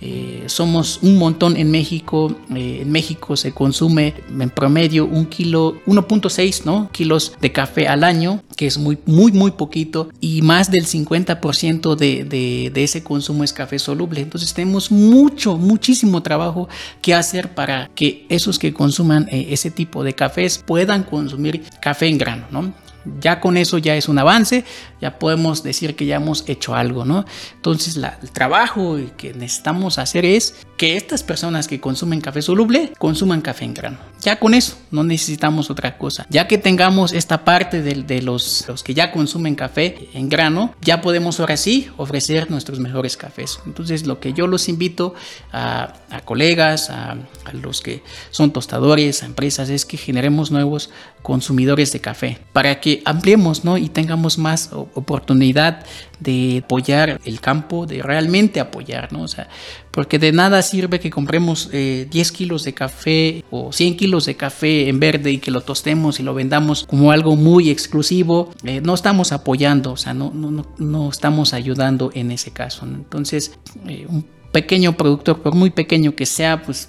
Eh, 0.00 0.44
somos 0.46 0.98
un 1.02 1.18
montón 1.18 1.56
en 1.56 1.70
México. 1.70 2.34
Eh, 2.54 2.80
en 2.82 2.92
México 2.92 3.36
se 3.36 3.52
consume 3.52 4.14
en 4.28 4.50
promedio 4.50 5.06
un 5.06 5.26
kilo, 5.26 5.76
1.6 5.86 6.64
¿no? 6.64 6.90
kilos 6.92 7.32
de 7.40 7.52
café 7.52 7.88
al 7.88 8.04
año, 8.04 8.42
que 8.56 8.66
es 8.66 8.78
muy, 8.78 8.98
muy, 9.06 9.32
muy 9.32 9.52
poquito. 9.52 10.08
Y 10.20 10.42
más 10.42 10.70
del 10.70 10.86
50% 10.86 11.96
de, 11.96 12.24
de, 12.24 12.84
ese 12.84 13.02
consumo 13.02 13.44
es 13.44 13.52
café 13.52 13.78
soluble. 13.78 14.20
Entonces 14.20 14.52
tenemos 14.52 14.90
mucho, 14.90 15.56
muchísimo 15.56 16.22
trabajo 16.22 16.68
que 17.00 17.14
hacer 17.14 17.54
para 17.54 17.90
que 17.94 18.26
esos 18.28 18.58
que 18.58 18.74
consuman 18.74 19.28
eh, 19.30 19.46
ese 19.50 19.70
tipo 19.70 20.04
de 20.04 20.14
cafés 20.14 20.58
puedan 20.58 21.02
consumir 21.04 21.62
café 21.80 22.06
en 22.06 22.18
grano, 22.18 22.46
¿no? 22.50 22.83
Ya 23.20 23.40
con 23.40 23.56
eso 23.56 23.78
ya 23.78 23.96
es 23.96 24.08
un 24.08 24.18
avance, 24.18 24.64
ya 25.00 25.18
podemos 25.18 25.62
decir 25.62 25.96
que 25.96 26.06
ya 26.06 26.16
hemos 26.16 26.44
hecho 26.48 26.74
algo, 26.74 27.04
¿no? 27.04 27.24
Entonces 27.54 27.96
el 27.96 28.30
trabajo 28.30 28.98
que 29.16 29.34
necesitamos 29.34 29.98
hacer 29.98 30.24
es 30.24 30.54
que 30.76 30.96
estas 30.96 31.22
personas 31.22 31.68
que 31.68 31.80
consumen 31.80 32.20
café 32.20 32.42
soluble 32.42 32.92
consuman 32.98 33.40
café 33.40 33.64
en 33.64 33.74
grano. 33.74 33.98
Ya 34.24 34.38
con 34.38 34.54
eso 34.54 34.78
no 34.90 35.04
necesitamos 35.04 35.68
otra 35.68 35.98
cosa. 35.98 36.26
Ya 36.30 36.48
que 36.48 36.56
tengamos 36.56 37.12
esta 37.12 37.44
parte 37.44 37.82
de, 37.82 38.22
los, 38.22 38.64
los, 38.66 38.82
que 38.82 38.94
ya 38.94 39.12
consumen 39.12 39.54
café 39.54 40.08
en 40.14 40.30
grano, 40.30 40.74
ya 40.80 41.02
podemos 41.02 41.40
ahora 41.40 41.58
sí 41.58 41.90
ofrecer 41.98 42.50
nuestros 42.50 42.80
mejores 42.80 43.18
cafés. 43.18 43.60
Entonces 43.66 44.06
lo 44.06 44.20
que 44.20 44.32
yo 44.32 44.46
los 44.46 44.70
invito 44.70 45.12
a, 45.52 45.92
a 46.08 46.20
colegas, 46.22 46.88
a, 46.88 47.10
a 47.44 47.52
los 47.52 47.82
que 47.82 48.02
son 48.30 48.50
tostadores, 48.50 49.22
a 49.22 49.26
empresas, 49.26 49.68
es 49.68 49.84
que 49.84 49.98
generemos 49.98 50.50
nuevos 50.50 50.88
consumidores 51.20 51.92
de 51.92 52.00
café 52.00 52.38
para 52.54 52.80
que 52.80 53.02
ampliemos 53.04 53.64
¿no? 53.64 53.76
y 53.76 53.90
tengamos 53.90 54.38
más 54.38 54.70
oportunidad 54.72 55.84
de 56.20 56.62
apoyar 56.64 57.20
el 57.24 57.40
campo, 57.40 57.86
de 57.86 58.02
realmente 58.02 58.60
apoyar, 58.60 59.12
¿no? 59.12 59.22
O 59.22 59.28
sea, 59.28 59.48
porque 59.90 60.18
de 60.18 60.32
nada 60.32 60.62
sirve 60.62 61.00
que 61.00 61.10
compremos 61.10 61.70
10 61.70 61.74
eh, 61.74 62.32
kilos 62.32 62.64
de 62.64 62.74
café 62.74 63.44
o 63.50 63.72
100 63.72 63.96
kilos 63.96 64.26
de 64.26 64.36
café 64.36 64.88
en 64.88 64.98
verde 64.98 65.30
y 65.30 65.38
que 65.38 65.50
lo 65.50 65.60
tostemos 65.60 66.18
y 66.18 66.22
lo 66.22 66.34
vendamos 66.34 66.84
como 66.84 67.12
algo 67.12 67.36
muy 67.36 67.70
exclusivo. 67.70 68.50
Eh, 68.64 68.80
no 68.80 68.94
estamos 68.94 69.32
apoyando, 69.32 69.92
o 69.92 69.96
sea, 69.96 70.14
no, 70.14 70.32
no, 70.34 70.66
no, 70.78 71.08
estamos 71.10 71.54
ayudando 71.54 72.10
en 72.14 72.30
ese 72.30 72.50
caso. 72.52 72.84
Entonces, 72.86 73.56
eh, 73.86 74.06
un 74.08 74.24
pequeño 74.54 74.96
productor, 74.96 75.42
por 75.42 75.56
muy 75.56 75.70
pequeño 75.70 76.14
que 76.14 76.26
sea, 76.26 76.62
pues 76.62 76.88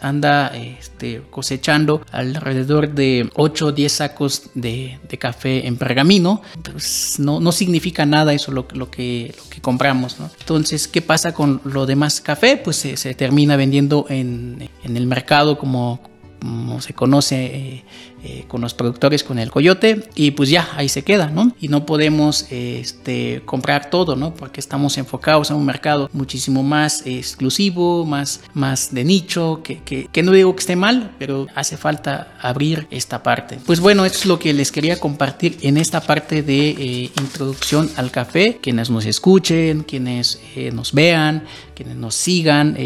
anda 0.00 0.48
este, 0.48 1.22
cosechando 1.30 2.02
alrededor 2.10 2.92
de 2.92 3.30
8 3.36 3.66
o 3.66 3.72
10 3.72 3.92
sacos 3.92 4.50
de, 4.54 4.98
café 5.16 5.68
en 5.68 5.76
pergamino. 5.76 6.42
Pues 6.60 7.20
no, 7.20 7.38
no 7.38 7.52
significa 7.52 8.04
nada 8.04 8.34
eso 8.34 8.50
lo, 8.50 8.66
que, 8.90 9.32
compramos. 9.62 10.16
Entonces, 10.40 10.88
¿qué 10.88 11.00
pasa 11.00 11.32
con 11.32 11.60
lo 11.62 11.86
demás 11.86 12.20
café? 12.20 12.56
Pues 12.56 12.78
se, 12.78 13.14
termina 13.14 13.54
vendiendo 13.54 14.06
en, 14.08 14.68
en 14.82 14.96
el 14.96 15.06
mercado 15.06 15.56
como 15.56 16.00
como 16.40 16.80
se 16.80 16.94
conoce 16.94 17.46
eh, 17.46 17.84
eh, 18.22 18.44
con 18.48 18.60
los 18.60 18.74
productores, 18.74 19.24
con 19.24 19.38
el 19.38 19.50
coyote, 19.50 20.08
y 20.14 20.32
pues 20.32 20.50
ya, 20.50 20.68
ahí 20.76 20.88
se 20.88 21.02
queda, 21.02 21.30
¿no? 21.30 21.52
Y 21.60 21.68
no 21.68 21.86
podemos 21.86 22.46
este, 22.50 23.42
comprar 23.44 23.90
todo, 23.90 24.16
¿no? 24.16 24.34
Porque 24.34 24.60
estamos 24.60 24.98
enfocados 24.98 25.50
en 25.50 25.56
un 25.56 25.64
mercado 25.64 26.08
muchísimo 26.12 26.62
más 26.62 27.02
exclusivo, 27.06 28.04
más, 28.04 28.40
más 28.54 28.92
de 28.92 29.04
nicho, 29.04 29.60
que, 29.62 29.82
que, 29.82 30.22
no 30.22 30.32
digo 30.32 30.54
que 30.54 30.60
esté 30.60 30.76
mal, 30.76 31.14
pero 31.18 31.46
hace 31.54 31.76
falta 31.76 32.36
abrir 32.40 32.86
esta 32.90 33.22
parte. 33.22 33.58
Pues 33.64 33.80
bueno, 33.80 34.04
esto 34.04 34.18
es 34.18 34.26
lo 34.26 34.38
que 34.38 34.52
les 34.52 34.72
quería 34.72 34.98
compartir 34.98 35.58
en 35.62 35.76
esta 35.76 36.00
parte 36.00 36.42
de 36.42 36.70
eh, 36.70 37.10
introducción 37.20 37.90
al 37.96 38.10
café, 38.10 38.58
quienes 38.60 38.90
nos 38.90 39.06
escuchen, 39.06 39.82
quienes 39.82 40.40
nos 40.72 40.92
vean, 40.92 41.44
quienes 41.74 41.96
nos 41.96 42.14
sigan 42.14 42.76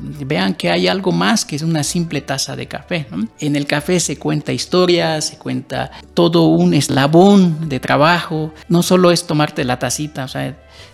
vean 0.00 0.54
que 0.54 0.70
hay 0.70 0.88
algo 0.88 1.12
más 1.12 1.44
que 1.44 1.56
es 1.56 1.62
una 1.62 1.82
simple 1.82 2.20
taza 2.20 2.56
de 2.56 2.66
café. 2.66 3.06
En 3.40 3.56
el 3.56 3.66
café 3.66 4.00
se 4.00 4.18
cuenta 4.18 4.52
historia, 4.52 5.20
se 5.20 5.38
cuenta 5.38 5.90
todo 6.14 6.44
un 6.44 6.74
eslabón 6.74 7.68
de 7.68 7.80
trabajo. 7.80 8.52
No 8.68 8.82
solo 8.82 9.10
es 9.10 9.26
tomarte 9.26 9.64
la 9.64 9.78
tacita, 9.78 10.26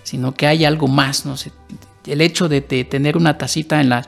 sino 0.02 0.34
que 0.34 0.46
hay 0.46 0.64
algo 0.64 0.88
más. 0.88 1.26
¿no? 1.26 1.36
El 2.06 2.20
hecho 2.20 2.48
de, 2.48 2.60
tener 2.60 3.16
una 3.16 3.36
tacita 3.36 3.80
en 3.80 3.90
la, 3.90 4.06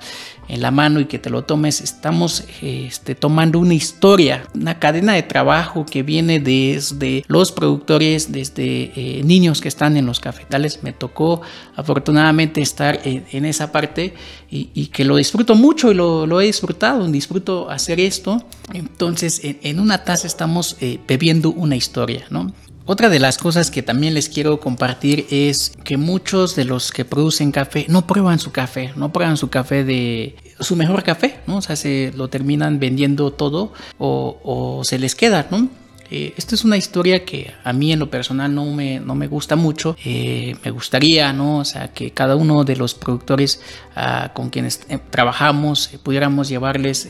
en 0.48 0.60
la 0.60 0.70
mano 0.70 1.00
y 1.00 1.06
que 1.06 1.18
te 1.18 1.30
lo 1.30 1.42
tomes, 1.42 1.80
estamos 1.80 2.44
este, 2.60 3.14
tomando 3.14 3.58
una 3.58 3.74
historia, 3.74 4.46
una 4.54 4.78
cadena 4.78 5.12
de 5.14 5.22
trabajo 5.22 5.84
que 5.84 6.02
viene 6.02 6.40
desde 6.40 7.24
los 7.28 7.52
productores, 7.52 8.32
desde 8.32 8.92
eh, 8.96 9.22
niños 9.24 9.60
que 9.60 9.68
están 9.68 9.96
en 9.96 10.06
los 10.06 10.20
cafetales. 10.20 10.82
Me 10.82 10.92
tocó 10.92 11.42
afortunadamente 11.76 12.60
estar 12.60 13.00
en, 13.04 13.44
esa 13.44 13.72
parte 13.72 14.14
y, 14.50 14.86
que 14.86 15.04
lo 15.04 15.16
disfruto 15.16 15.54
mucho 15.54 15.90
y 15.90 15.94
lo, 15.94 16.40
he 16.40 16.46
disfrutado, 16.46 17.06
disfruto 17.08 17.70
hacer 17.70 18.00
esto. 18.00 18.44
Entonces, 18.72 19.40
en, 19.42 19.80
una 19.80 20.04
taza 20.04 20.26
estamos 20.26 20.76
eh, 20.80 20.98
bebiendo 21.06 21.50
una 21.50 21.76
historia, 21.76 22.24
¿no? 22.30 22.52
Otra 22.84 23.08
de 23.08 23.20
las 23.20 23.38
cosas 23.38 23.70
que 23.70 23.82
también 23.82 24.14
les 24.14 24.28
quiero 24.28 24.58
compartir 24.58 25.26
es 25.30 25.72
que 25.84 25.96
muchos 25.96 26.56
de 26.56 26.64
los 26.64 26.90
que 26.90 27.04
producen 27.04 27.52
café 27.52 27.86
no 27.88 28.06
prueban 28.06 28.40
su 28.40 28.50
café, 28.50 28.92
no 28.96 29.12
prueban 29.12 29.36
su 29.36 29.50
café 29.50 29.84
de 29.84 30.34
su 30.58 30.74
mejor 30.74 31.04
café, 31.04 31.40
¿no? 31.46 31.58
O 31.58 31.62
sea, 31.62 31.76
se 31.76 32.12
lo 32.16 32.28
terminan 32.28 32.80
vendiendo 32.80 33.32
todo 33.32 33.72
o, 33.98 34.82
se 34.84 34.98
les 34.98 35.14
queda, 35.14 35.46
¿no? 35.50 35.68
Eh, 36.10 36.34
esta 36.36 36.54
es 36.54 36.62
una 36.62 36.76
historia 36.76 37.24
que 37.24 37.54
a 37.64 37.72
mí 37.72 37.90
en 37.90 37.98
lo 37.98 38.10
personal 38.10 38.54
no 38.54 38.66
me, 38.66 39.00
no 39.00 39.14
me 39.14 39.28
gusta 39.28 39.56
mucho. 39.56 39.96
Eh, 40.04 40.56
me 40.62 40.70
gustaría, 40.70 41.32
¿no? 41.32 41.58
O 41.58 41.64
sea, 41.64 41.88
que 41.88 42.10
cada 42.10 42.36
uno 42.36 42.64
de 42.64 42.76
los 42.76 42.92
productores 42.92 43.62
ah, 43.96 44.30
con 44.34 44.50
quienes 44.50 44.82
eh, 44.90 44.98
trabajamos 45.08 45.88
pudiéramos 46.02 46.50
llevarles 46.50 47.08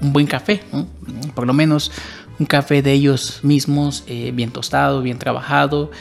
un 0.00 0.12
buen 0.12 0.26
café, 0.26 0.62
¿no? 0.72 0.88
Por 1.34 1.46
lo 1.46 1.52
menos 1.52 1.92
un 2.42 2.46
café 2.46 2.82
de 2.82 2.92
ellos 2.92 3.38
mismos, 3.42 4.02
eh, 4.08 4.32
bien 4.34 4.50
tostado, 4.50 5.00
bien 5.00 5.18
trabajado, 5.18 5.92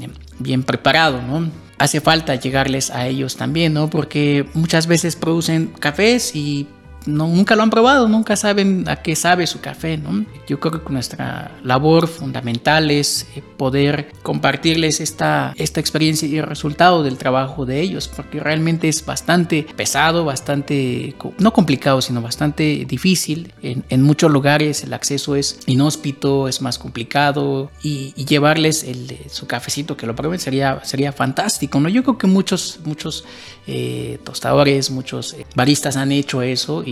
eh, 0.00 0.08
bien 0.38 0.62
preparado, 0.62 1.22
¿no? 1.22 1.50
Hace 1.78 2.00
falta 2.00 2.34
llegarles 2.34 2.90
a 2.90 3.06
ellos 3.06 3.36
también, 3.36 3.72
¿no? 3.72 3.88
Porque 3.88 4.46
muchas 4.52 4.86
veces 4.86 5.16
producen 5.16 5.68
cafés 5.68 6.36
y 6.36 6.66
nunca 7.08 7.56
lo 7.56 7.62
han 7.62 7.70
probado, 7.70 8.08
nunca 8.08 8.36
saben 8.36 8.88
a 8.88 8.96
qué 8.96 9.16
sabe 9.16 9.46
su 9.46 9.60
café. 9.60 9.96
¿no? 9.96 10.24
Yo 10.46 10.60
creo 10.60 10.84
que 10.84 10.92
nuestra 10.92 11.52
labor 11.64 12.06
fundamental 12.06 12.90
es 12.90 13.26
eh, 13.34 13.42
poder 13.56 14.12
compartirles 14.22 15.00
esta, 15.00 15.54
esta 15.56 15.80
experiencia 15.80 16.28
y 16.28 16.36
el 16.36 16.44
resultado 16.44 17.02
del 17.02 17.16
trabajo 17.16 17.66
de 17.66 17.80
ellos, 17.80 18.08
porque 18.08 18.40
realmente 18.40 18.88
es 18.88 19.04
bastante 19.04 19.66
pesado, 19.76 20.24
bastante, 20.24 21.14
no 21.38 21.52
complicado, 21.52 22.02
sino 22.02 22.20
bastante 22.20 22.84
difícil. 22.86 23.52
En, 23.62 24.02
muchos 24.08 24.30
lugares 24.30 24.84
el 24.84 24.94
acceso 24.94 25.36
es 25.36 25.60
inhóspito, 25.66 26.48
es 26.48 26.62
más 26.62 26.78
complicado 26.78 27.70
y, 27.82 28.14
llevarles 28.28 28.84
el, 28.84 29.16
su 29.30 29.46
cafecito 29.46 29.96
que 29.96 30.06
lo 30.06 30.14
prueben 30.14 30.38
sería, 30.38 30.80
sería 30.84 31.12
fantástico. 31.12 31.80
¿no? 31.80 31.88
Yo 31.88 32.02
creo 32.02 32.18
que 32.18 32.26
muchos, 32.26 32.80
muchos 32.84 33.24
eh, 33.66 34.18
tostadores, 34.24 34.90
muchos 34.90 35.34
eh, 35.34 35.46
baristas 35.54 35.96
han 35.96 36.12
hecho 36.12 36.42
eso 36.42 36.82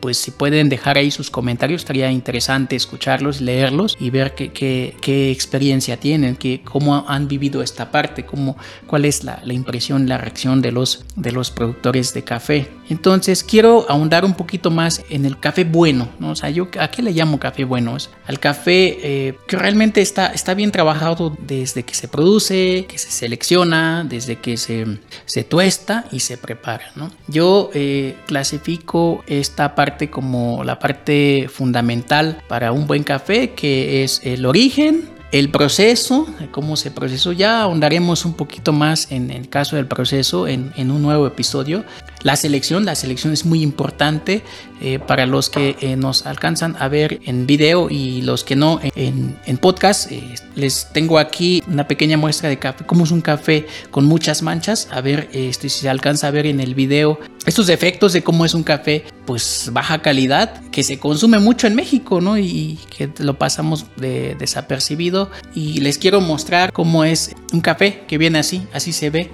pues 0.00 0.18
si 0.18 0.30
pueden 0.30 0.68
dejar 0.68 0.98
ahí 0.98 1.10
sus 1.10 1.30
comentarios 1.30 1.82
estaría 1.82 2.10
interesante 2.10 2.76
escucharlos, 2.76 3.40
leerlos 3.40 3.96
y 4.00 4.10
ver 4.10 4.34
qué, 4.34 4.50
qué, 4.52 5.30
experiencia 5.30 5.98
tienen, 5.98 6.36
que, 6.36 6.62
cómo 6.62 7.04
han 7.08 7.28
vivido 7.28 7.62
esta 7.62 7.90
parte, 7.90 8.24
cómo, 8.24 8.56
cuál 8.86 9.04
es 9.04 9.24
la, 9.24 9.40
la, 9.44 9.52
impresión, 9.52 10.08
la 10.08 10.18
reacción 10.18 10.62
de 10.62 10.72
los, 10.72 11.04
de 11.16 11.32
los 11.32 11.50
productores 11.50 12.14
de 12.14 12.24
café. 12.24 12.68
Entonces 12.88 13.44
quiero 13.44 13.86
ahondar 13.88 14.24
un 14.24 14.34
poquito 14.34 14.70
más 14.70 15.02
en 15.10 15.24
el 15.24 15.38
café 15.38 15.64
bueno, 15.64 16.08
¿no? 16.18 16.30
O 16.30 16.36
sea, 16.36 16.50
yo 16.50 16.68
a 16.78 16.90
qué 16.90 17.02
le 17.02 17.12
llamo 17.12 17.38
café 17.38 17.64
bueno? 17.64 17.96
Es 17.96 18.10
al 18.26 18.40
café 18.40 18.98
eh, 19.02 19.34
que 19.46 19.56
realmente 19.56 20.00
está, 20.00 20.28
está 20.28 20.54
bien 20.54 20.70
trabajado 20.70 21.36
desde 21.46 21.82
que 21.82 21.94
se 21.94 22.08
produce, 22.08 22.86
que 22.88 22.98
se 22.98 23.10
selecciona, 23.10 24.04
desde 24.04 24.36
que 24.36 24.56
se, 24.56 24.98
se 25.26 25.44
tuesta 25.44 26.06
y 26.12 26.20
se 26.20 26.38
prepara, 26.38 26.90
¿no? 26.96 27.10
Yo 27.26 27.70
eh, 27.74 28.16
clasifico 28.26 29.22
esta 29.38 29.74
parte 29.74 30.10
como 30.10 30.64
la 30.64 30.78
parte 30.78 31.48
fundamental 31.52 32.42
para 32.48 32.72
un 32.72 32.86
buen 32.86 33.04
café, 33.04 33.50
que 33.50 34.04
es 34.04 34.20
el 34.24 34.46
origen, 34.46 35.08
el 35.30 35.50
proceso, 35.50 36.26
cómo 36.52 36.76
se 36.76 36.90
procesó, 36.90 37.32
ya 37.32 37.60
ahondaremos 37.60 38.24
un 38.24 38.32
poquito 38.32 38.72
más 38.72 39.12
en 39.12 39.30
el 39.30 39.50
caso 39.50 39.76
del 39.76 39.86
proceso 39.86 40.48
en, 40.48 40.72
en 40.76 40.90
un 40.90 41.02
nuevo 41.02 41.26
episodio. 41.26 41.84
La 42.22 42.34
selección, 42.34 42.86
la 42.86 42.94
selección 42.94 43.34
es 43.34 43.44
muy 43.44 43.62
importante 43.62 44.42
eh, 44.80 44.98
para 44.98 45.26
los 45.26 45.50
que 45.50 45.76
eh, 45.80 45.96
nos 45.96 46.24
alcanzan 46.24 46.76
a 46.78 46.88
ver 46.88 47.20
en 47.26 47.46
video 47.46 47.88
y 47.90 48.22
los 48.22 48.42
que 48.42 48.56
no 48.56 48.80
en, 48.82 49.36
en 49.44 49.58
podcast. 49.58 50.10
Eh, 50.10 50.34
les 50.54 50.88
tengo 50.92 51.18
aquí 51.18 51.62
una 51.68 51.86
pequeña 51.86 52.16
muestra 52.16 52.48
de 52.48 52.58
café, 52.58 52.86
como 52.86 53.04
es 53.04 53.10
un 53.10 53.20
café 53.20 53.66
con 53.90 54.06
muchas 54.06 54.42
manchas. 54.42 54.88
A 54.90 55.02
ver 55.02 55.28
este, 55.32 55.68
si 55.68 55.80
se 55.80 55.88
alcanza 55.90 56.28
a 56.28 56.30
ver 56.30 56.46
en 56.46 56.60
el 56.60 56.74
video 56.74 57.20
estos 57.44 57.68
efectos 57.68 58.14
de 58.14 58.22
cómo 58.22 58.44
es 58.44 58.54
un 58.54 58.62
café, 58.62 59.04
pues 59.28 59.68
baja 59.74 60.00
calidad, 60.00 60.62
que 60.70 60.82
se 60.82 60.98
consume 60.98 61.38
mucho 61.38 61.66
en 61.66 61.74
México, 61.74 62.22
¿no? 62.22 62.38
Y 62.38 62.78
que 62.88 63.10
lo 63.18 63.38
pasamos 63.38 63.84
de 63.98 64.34
desapercibido. 64.36 65.30
Y 65.54 65.80
les 65.80 65.98
quiero 65.98 66.22
mostrar 66.22 66.72
cómo 66.72 67.04
es 67.04 67.36
un 67.52 67.60
café 67.60 68.06
que 68.08 68.16
viene 68.16 68.38
así, 68.38 68.66
así 68.72 68.94
se 68.94 69.10
ve 69.10 69.30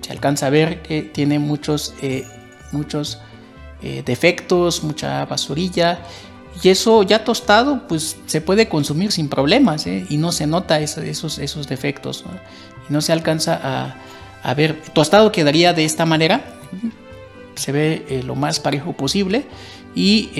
Se 0.00 0.12
alcanza 0.12 0.46
a 0.46 0.50
ver 0.50 0.80
que 0.80 1.02
tiene 1.02 1.38
muchos, 1.38 1.92
eh, 2.00 2.24
muchos 2.72 3.18
eh, 3.82 4.02
defectos, 4.02 4.82
mucha 4.82 5.26
basurilla. 5.26 5.98
Y 6.62 6.70
eso 6.70 7.02
ya 7.02 7.22
tostado, 7.22 7.86
pues 7.88 8.16
se 8.24 8.40
puede 8.40 8.66
consumir 8.66 9.12
sin 9.12 9.28
problemas 9.28 9.86
¿eh? 9.86 10.06
y 10.08 10.16
no 10.16 10.32
se 10.32 10.46
nota 10.46 10.80
esos, 10.80 11.38
esos 11.38 11.68
defectos. 11.68 12.24
Y 12.88 12.94
no 12.94 13.02
se 13.02 13.12
alcanza 13.12 13.60
a, 13.62 13.96
a, 14.42 14.54
ver. 14.54 14.80
Tostado 14.94 15.32
quedaría 15.32 15.74
de 15.74 15.84
esta 15.84 16.06
manera. 16.06 16.56
Se 17.56 17.72
ve 17.72 18.22
lo 18.24 18.36
más 18.36 18.60
parejo 18.60 18.92
posible. 18.92 19.44
Y 19.94 20.30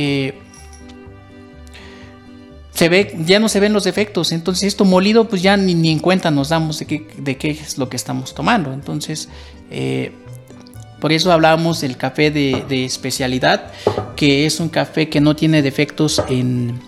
se 2.76 2.90
ve, 2.90 3.16
ya 3.24 3.40
no 3.40 3.48
se 3.48 3.58
ven 3.58 3.72
los 3.72 3.84
defectos. 3.84 4.32
Entonces 4.32 4.64
esto 4.64 4.84
molido, 4.84 5.28
pues 5.28 5.42
ya 5.42 5.56
ni, 5.56 5.90
en 5.90 5.98
cuenta 5.98 6.30
nos 6.30 6.50
damos 6.50 6.78
de 6.78 6.86
qué, 6.86 7.08
de 7.16 7.36
qué, 7.38 7.50
es 7.50 7.78
lo 7.78 7.88
que 7.88 7.96
estamos 7.96 8.34
tomando. 8.34 8.72
Entonces, 8.74 9.30
eh, 9.70 10.12
por 11.00 11.12
eso 11.12 11.32
hablábamos 11.32 11.80
del 11.80 11.96
café 11.96 12.30
de, 12.30 12.84
especialidad, 12.84 13.72
que 14.14 14.44
es 14.44 14.60
un 14.60 14.68
café 14.68 15.08
que 15.08 15.20
no 15.20 15.34
tiene 15.34 15.62
defectos 15.62 16.22
en, 16.28 16.80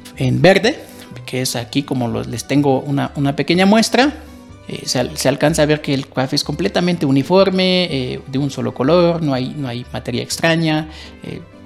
verde, 0.42 0.78
que 1.24 1.40
es 1.42 1.56
aquí 1.56 1.82
como 1.82 2.08
les 2.22 2.44
tengo 2.46 2.80
una, 2.80 3.36
pequeña 3.36 3.64
muestra. 3.64 4.12
Eh, 4.68 4.82
se, 4.84 5.28
alcanza 5.28 5.62
a 5.62 5.66
ver 5.66 5.80
que 5.80 5.94
el 5.94 6.08
café 6.08 6.36
es 6.36 6.44
completamente 6.44 7.06
uniforme, 7.06 7.84
eh, 7.84 8.20
de 8.26 8.38
un 8.38 8.50
solo 8.50 8.74
color, 8.74 9.22
no 9.22 9.34
hay, 9.34 9.54
no 9.56 9.66
hay 9.66 9.86
materia 9.92 10.22
extraña 10.22 10.88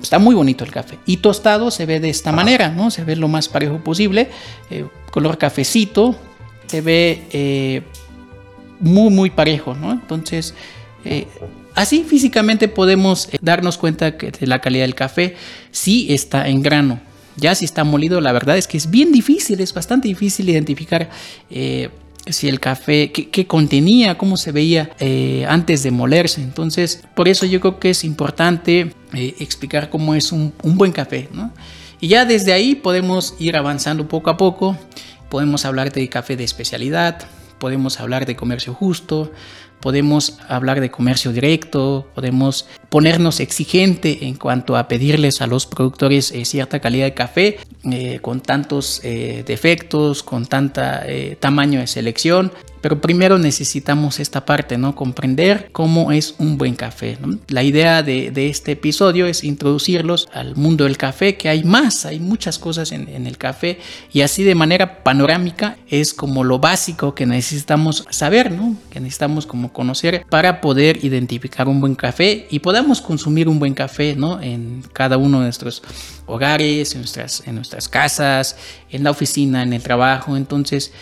Está 0.02 0.18
muy 0.18 0.34
bonito 0.34 0.64
el 0.64 0.72
café. 0.72 0.98
Y 1.06 1.18
tostado 1.18 1.70
se 1.70 1.86
ve 1.86 2.00
de 2.00 2.10
esta 2.10 2.32
manera, 2.32 2.70
¿no? 2.70 2.90
Se 2.90 3.04
ve 3.04 3.14
lo 3.14 3.28
más 3.28 3.48
parejo 3.48 3.78
posible. 3.78 4.28
Eh, 4.68 4.84
color 5.12 5.38
cafecito. 5.38 6.16
Se 6.66 6.80
ve 6.80 7.22
eh, 7.30 7.82
muy, 8.80 9.10
muy 9.10 9.30
parejo, 9.30 9.74
¿no? 9.74 9.92
Entonces, 9.92 10.54
eh, 11.04 11.28
así 11.74 12.02
físicamente 12.02 12.66
podemos 12.66 13.28
darnos 13.40 13.78
cuenta 13.78 14.16
que 14.16 14.32
de 14.32 14.46
la 14.48 14.60
calidad 14.60 14.84
del 14.84 14.96
café 14.96 15.36
sí 15.70 16.08
está 16.10 16.48
en 16.48 16.62
grano. 16.62 17.00
Ya 17.36 17.54
si 17.54 17.64
está 17.64 17.84
molido, 17.84 18.20
la 18.20 18.32
verdad 18.32 18.58
es 18.58 18.66
que 18.66 18.76
es 18.76 18.90
bien 18.90 19.12
difícil, 19.12 19.60
es 19.60 19.72
bastante 19.72 20.08
difícil 20.08 20.50
identificar 20.50 21.08
si 22.26 22.48
el 22.48 22.60
café, 22.60 23.10
qué, 23.10 23.46
contenía, 23.46 24.16
cómo 24.16 24.36
se 24.36 24.52
veía 24.52 24.90
eh, 25.00 25.44
antes 25.48 25.82
de 25.82 25.90
molerse. 25.90 26.42
Entonces, 26.42 27.02
por 27.14 27.28
eso 27.28 27.46
yo 27.46 27.60
creo 27.60 27.78
que 27.80 27.90
es 27.90 28.04
importante 28.04 28.94
eh, 29.12 29.34
explicar 29.40 29.90
cómo 29.90 30.14
es 30.14 30.32
un, 30.32 30.52
buen 30.62 30.92
café. 30.92 31.28
Y 32.00 32.08
ya 32.08 32.24
desde 32.24 32.52
ahí 32.52 32.74
podemos 32.74 33.34
ir 33.38 33.56
avanzando 33.56 34.06
poco 34.08 34.30
a 34.30 34.36
poco. 34.36 34.76
Podemos 35.28 35.64
hablar 35.64 35.92
de 35.92 36.08
café 36.08 36.36
de 36.36 36.44
especialidad, 36.44 37.22
podemos 37.62 38.00
hablar 38.00 38.26
de 38.26 38.34
comercio 38.34 38.74
justo, 38.74 39.30
podemos 39.78 40.40
hablar 40.48 40.80
de 40.80 40.90
comercio 40.90 41.30
directo, 41.30 42.08
podemos 42.12 42.66
ponernos 42.88 43.38
exigente 43.38 44.26
en 44.26 44.34
cuanto 44.34 44.76
a 44.76 44.88
pedirles 44.88 45.40
a 45.40 45.46
los 45.46 45.66
productores 45.66 46.32
eh, 46.32 46.44
cierta 46.44 46.80
calidad 46.80 47.04
de 47.04 47.14
café 47.14 47.58
eh, 47.84 48.18
con 48.20 48.40
tantos 48.40 49.00
eh, 49.04 49.44
defectos, 49.46 50.24
con 50.24 50.46
tanta 50.46 51.04
tamaño 51.38 51.78
de 51.78 51.86
selección. 51.86 52.50
Pero 52.82 53.00
primero 53.00 53.38
necesitamos 53.38 54.20
esta 54.20 54.44
parte, 54.44 54.76
¿no? 54.76 54.94
Comprender 54.94 55.70
cómo 55.72 56.10
es 56.10 56.34
un 56.38 56.58
buen 56.58 56.74
café. 56.74 57.16
La 57.48 57.62
idea 57.62 58.02
de, 58.02 58.32
este 58.48 58.72
episodio 58.72 59.26
es 59.26 59.44
introducirlos 59.44 60.28
al 60.34 60.56
mundo 60.56 60.84
del 60.84 60.98
café, 60.98 61.36
que 61.36 61.48
hay 61.48 61.62
más, 61.62 62.04
hay 62.04 62.18
muchas 62.18 62.58
cosas 62.58 62.90
en, 62.90 63.08
en, 63.08 63.28
el 63.28 63.38
café 63.38 63.78
y 64.12 64.22
así 64.22 64.42
de 64.42 64.56
manera 64.56 65.04
panorámica 65.04 65.76
es 65.88 66.12
como 66.12 66.42
lo 66.42 66.58
básico 66.58 67.14
que 67.14 67.24
necesitamos 67.24 68.04
saber, 68.10 68.50
¿no? 68.50 68.76
Que 68.90 68.98
necesitamos 68.98 69.46
como 69.46 69.72
conocer 69.72 70.26
para 70.28 70.60
poder 70.60 71.04
identificar 71.04 71.68
un 71.68 71.80
buen 71.80 71.94
café 71.94 72.48
y 72.50 72.58
podamos 72.58 73.00
consumir 73.00 73.48
un 73.48 73.60
buen 73.60 73.74
café, 73.74 74.16
¿no? 74.16 74.42
En 74.42 74.82
cada 74.92 75.18
uno 75.18 75.38
de 75.38 75.44
nuestros 75.44 75.84
hogares, 76.26 76.94
en 76.94 77.02
nuestras, 77.02 77.46
en 77.46 77.54
nuestras 77.54 77.88
casas, 77.88 78.56
en 78.90 79.04
la 79.04 79.10
oficina, 79.10 79.62
en 79.62 79.72
el 79.72 79.82
trabajo. 79.82 80.36
Entonces, 80.36 80.92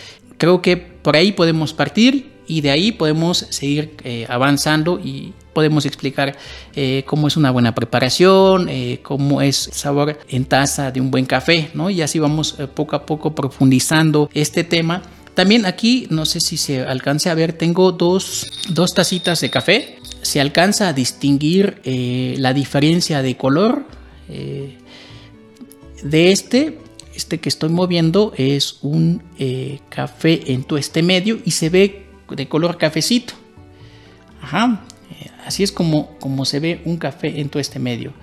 creo 0.41 0.59
que 0.59 0.75
por 0.75 1.15
ahí 1.15 1.33
podemos 1.33 1.71
partir 1.71 2.31
y 2.47 2.61
de 2.61 2.71
ahí 2.71 2.91
podemos 2.91 3.45
seguir 3.51 3.95
eh, 4.03 4.25
avanzando 4.27 4.99
y 4.99 5.33
podemos 5.53 5.85
explicar 5.85 6.35
eh, 6.75 7.03
cómo 7.05 7.27
es 7.27 7.37
una 7.37 7.51
buena 7.51 7.75
preparación, 7.75 8.67
eh, 8.67 9.01
cómo 9.03 9.43
es 9.43 9.69
sabor 9.71 10.17
en 10.29 10.45
taza 10.45 10.91
de 10.91 10.99
un 10.99 11.11
buen 11.11 11.27
café, 11.27 11.69
¿no? 11.75 11.91
Y 11.91 12.01
así 12.01 12.17
vamos 12.17 12.55
poco 12.73 12.95
a 12.95 13.05
poco 13.05 13.35
profundizando 13.35 14.31
este 14.33 14.63
tema. 14.63 15.03
También 15.35 15.67
aquí, 15.67 16.07
no 16.09 16.25
sé 16.25 16.39
si 16.39 16.57
se 16.57 16.81
alcance 16.81 17.29
a 17.29 17.35
ver, 17.35 17.53
tengo 17.53 17.91
dos, 17.91 18.47
dos 18.69 18.95
tacitas 18.95 19.41
de 19.41 19.51
café. 19.51 19.99
Se 20.23 20.41
alcanza 20.41 20.87
a 20.87 20.93
distinguir 20.93 21.81
la 21.85 22.53
diferencia 22.53 23.21
de 23.21 23.37
color 23.37 23.85
de 24.27 26.31
este 26.31 26.79
este 27.21 27.39
que 27.39 27.49
estoy 27.49 27.69
moviendo 27.69 28.33
es 28.35 28.79
un 28.81 29.21
eh, 29.37 29.79
café 29.89 30.51
en 30.51 30.63
tueste 30.63 31.03
medio 31.03 31.39
y 31.45 31.51
se 31.51 31.69
ve 31.69 32.05
de 32.29 32.47
color 32.47 32.77
cafecito. 32.77 33.33
Ajá. 34.41 34.83
Eh, 35.11 35.29
así 35.45 35.61
es 35.63 35.71
como, 35.71 36.17
como 36.19 36.45
se 36.45 36.59
ve 36.59 36.81
un 36.85 36.97
café 36.97 37.39
en 37.39 37.49
tueste 37.49 37.77
medio. 37.79 38.13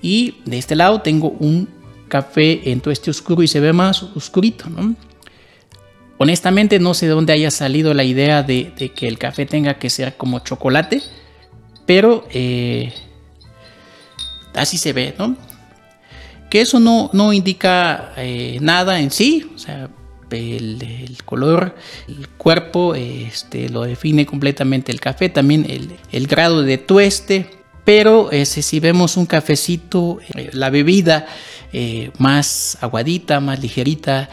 Y 0.00 0.36
de 0.44 0.58
este 0.58 0.76
lado 0.76 1.00
tengo 1.00 1.30
un 1.30 1.68
café 2.08 2.70
en 2.70 2.80
tueste 2.80 3.10
oscuro 3.10 3.42
y 3.42 3.48
se 3.48 3.58
ve 3.58 3.72
más 3.72 4.02
oscurito, 4.02 4.70
¿no? 4.70 4.94
Honestamente 6.18 6.78
no 6.78 6.94
sé 6.94 7.06
de 7.06 7.12
dónde 7.12 7.32
haya 7.32 7.50
salido 7.50 7.92
la 7.94 8.04
idea 8.04 8.42
de, 8.42 8.72
que 8.94 9.08
el 9.08 9.18
café 9.18 9.44
tenga 9.44 9.74
que 9.78 9.90
ser 9.90 10.16
como 10.16 10.38
chocolate, 10.38 11.02
pero 11.84 12.26
eh, 12.30 12.94
así 14.54 14.78
se 14.78 14.92
ve, 14.92 15.14
¿no? 15.18 15.36
Que 16.50 16.60
eso 16.60 16.80
no, 16.80 17.10
no 17.12 17.32
indica 17.32 18.12
eh, 18.16 18.58
nada 18.60 19.00
en 19.00 19.10
sí, 19.10 19.50
o 19.54 19.58
sea, 19.58 19.88
el, 20.30 21.16
color, 21.24 21.76
el 22.08 22.28
cuerpo 22.28 22.94
este, 22.94 23.68
lo 23.68 23.82
define 23.82 24.26
completamente 24.26 24.92
el 24.92 25.00
café, 25.00 25.28
también 25.28 25.66
el, 26.10 26.26
grado 26.26 26.62
de 26.62 26.78
tueste, 26.78 27.50
pero 27.84 28.30
ese, 28.32 28.62
si 28.62 28.80
vemos 28.80 29.16
un 29.16 29.26
cafecito, 29.26 30.18
eh, 30.34 30.50
la 30.52 30.70
bebida 30.70 31.26
eh, 31.72 32.10
más 32.18 32.78
aguadita, 32.80 33.40
más 33.40 33.60
ligerita, 33.60 34.28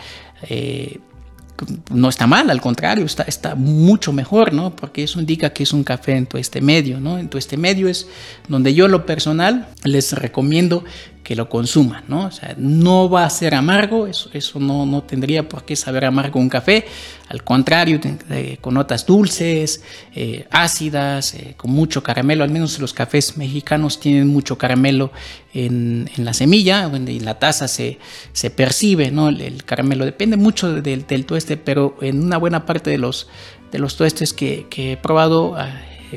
no 1.91 2.09
está 2.09 2.27
mal, 2.27 2.49
al 2.49 2.61
contrario, 2.61 3.05
está, 3.05 3.23
está 3.23 3.55
mucho 3.55 4.11
mejor, 4.11 4.53
¿no? 4.53 4.75
Porque 4.75 5.03
eso 5.03 5.19
indica 5.19 5.51
que 5.51 5.63
es 5.63 5.73
un 5.73 5.83
café 5.83 6.15
en 6.15 6.25
tueste 6.25 6.61
medio, 6.61 6.99
¿no? 6.99 7.17
En 7.17 7.29
tueste 7.29 7.57
medio 7.57 7.87
es 7.87 8.07
donde 8.47 8.73
yo 8.73 8.87
lo 8.87 9.05
personal 9.05 9.67
les 9.83 10.13
recomiendo 10.13 10.83
que 11.23 11.35
lo 11.35 11.47
consuman, 11.47 12.03
¿no? 12.09 12.25
O 12.25 12.31
sea, 12.31 12.53
no 12.57 13.09
va 13.09 13.25
a 13.25 13.29
ser 13.29 13.55
amargo, 13.55 14.07
eso, 14.07 14.29
eso 14.33 14.59
no, 14.59 14.85
no 14.85 15.03
tendría 15.03 15.47
por 15.47 15.63
qué 15.63 15.75
saber 15.77 16.03
amargo 16.03 16.39
un 16.39 16.49
café, 16.49 16.85
al 17.29 17.43
contrario, 17.43 17.99
eh, 18.29 18.57
con 18.59 18.73
notas 18.73 19.05
dulces, 19.05 19.81
eh, 20.13 20.45
ácidas, 20.51 21.33
eh, 21.35 21.53
con 21.55 21.71
mucho 21.71 22.03
caramelo, 22.03 22.43
al 22.43 22.49
menos 22.49 22.77
los 22.79 22.93
cafés 22.93 23.37
mexicanos 23.37 24.01
tienen 24.01 24.27
mucho 24.27 24.57
caramelo 24.57 25.13
en, 25.53 26.09
en 26.15 26.25
la 26.25 26.33
semilla, 26.33 26.91
y 26.93 27.17
en 27.17 27.25
la 27.25 27.39
taza 27.39 27.69
se, 27.69 27.99
se 28.33 28.49
percibe, 28.49 29.09
¿no? 29.09 29.29
El, 29.29 29.63
caramelo 29.63 30.03
depende 30.03 30.35
mucho 30.35 30.73
del, 30.73 31.07
del, 31.07 31.25
tueste, 31.25 31.55
pero 31.55 31.95
en 32.01 32.21
una 32.21 32.37
buena 32.37 32.65
parte 32.65 32.89
de 32.89 32.97
los, 32.97 33.29
de 33.71 33.79
los 33.79 33.95
tuestes 33.95 34.33
que, 34.33 34.67
que 34.69 34.91
he 34.93 34.97
probado 34.97 35.55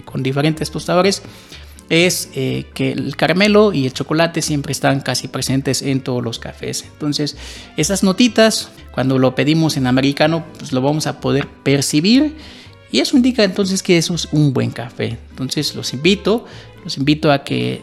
con 0.04 0.22
diferentes 0.22 0.70
tostadores, 0.70 1.22
es 1.88 2.30
eh, 2.34 2.66
que 2.74 2.92
el 2.92 3.16
caramelo 3.16 3.72
y 3.72 3.86
el 3.86 3.92
chocolate 3.92 4.42
siempre 4.42 4.72
están 4.72 5.00
casi 5.00 5.28
presentes 5.28 5.82
en 5.82 6.00
todos 6.00 6.22
los 6.22 6.38
cafés. 6.38 6.84
Entonces, 6.84 7.36
esas 7.76 8.02
notitas, 8.02 8.70
cuando 8.92 9.18
lo 9.18 9.34
pedimos 9.34 9.76
en 9.76 9.86
americano, 9.86 10.44
pues 10.58 10.72
lo 10.72 10.80
vamos 10.80 11.06
a 11.06 11.20
poder 11.20 11.46
percibir 11.62 12.36
y 12.90 13.00
eso 13.00 13.16
indica 13.16 13.44
entonces 13.44 13.82
que 13.82 13.98
eso 13.98 14.14
es 14.14 14.28
un 14.32 14.52
buen 14.52 14.70
café. 14.70 15.18
Entonces, 15.30 15.74
los 15.74 15.92
invito, 15.92 16.44
los 16.84 16.98
invito 16.98 17.30
a 17.30 17.44
que, 17.44 17.82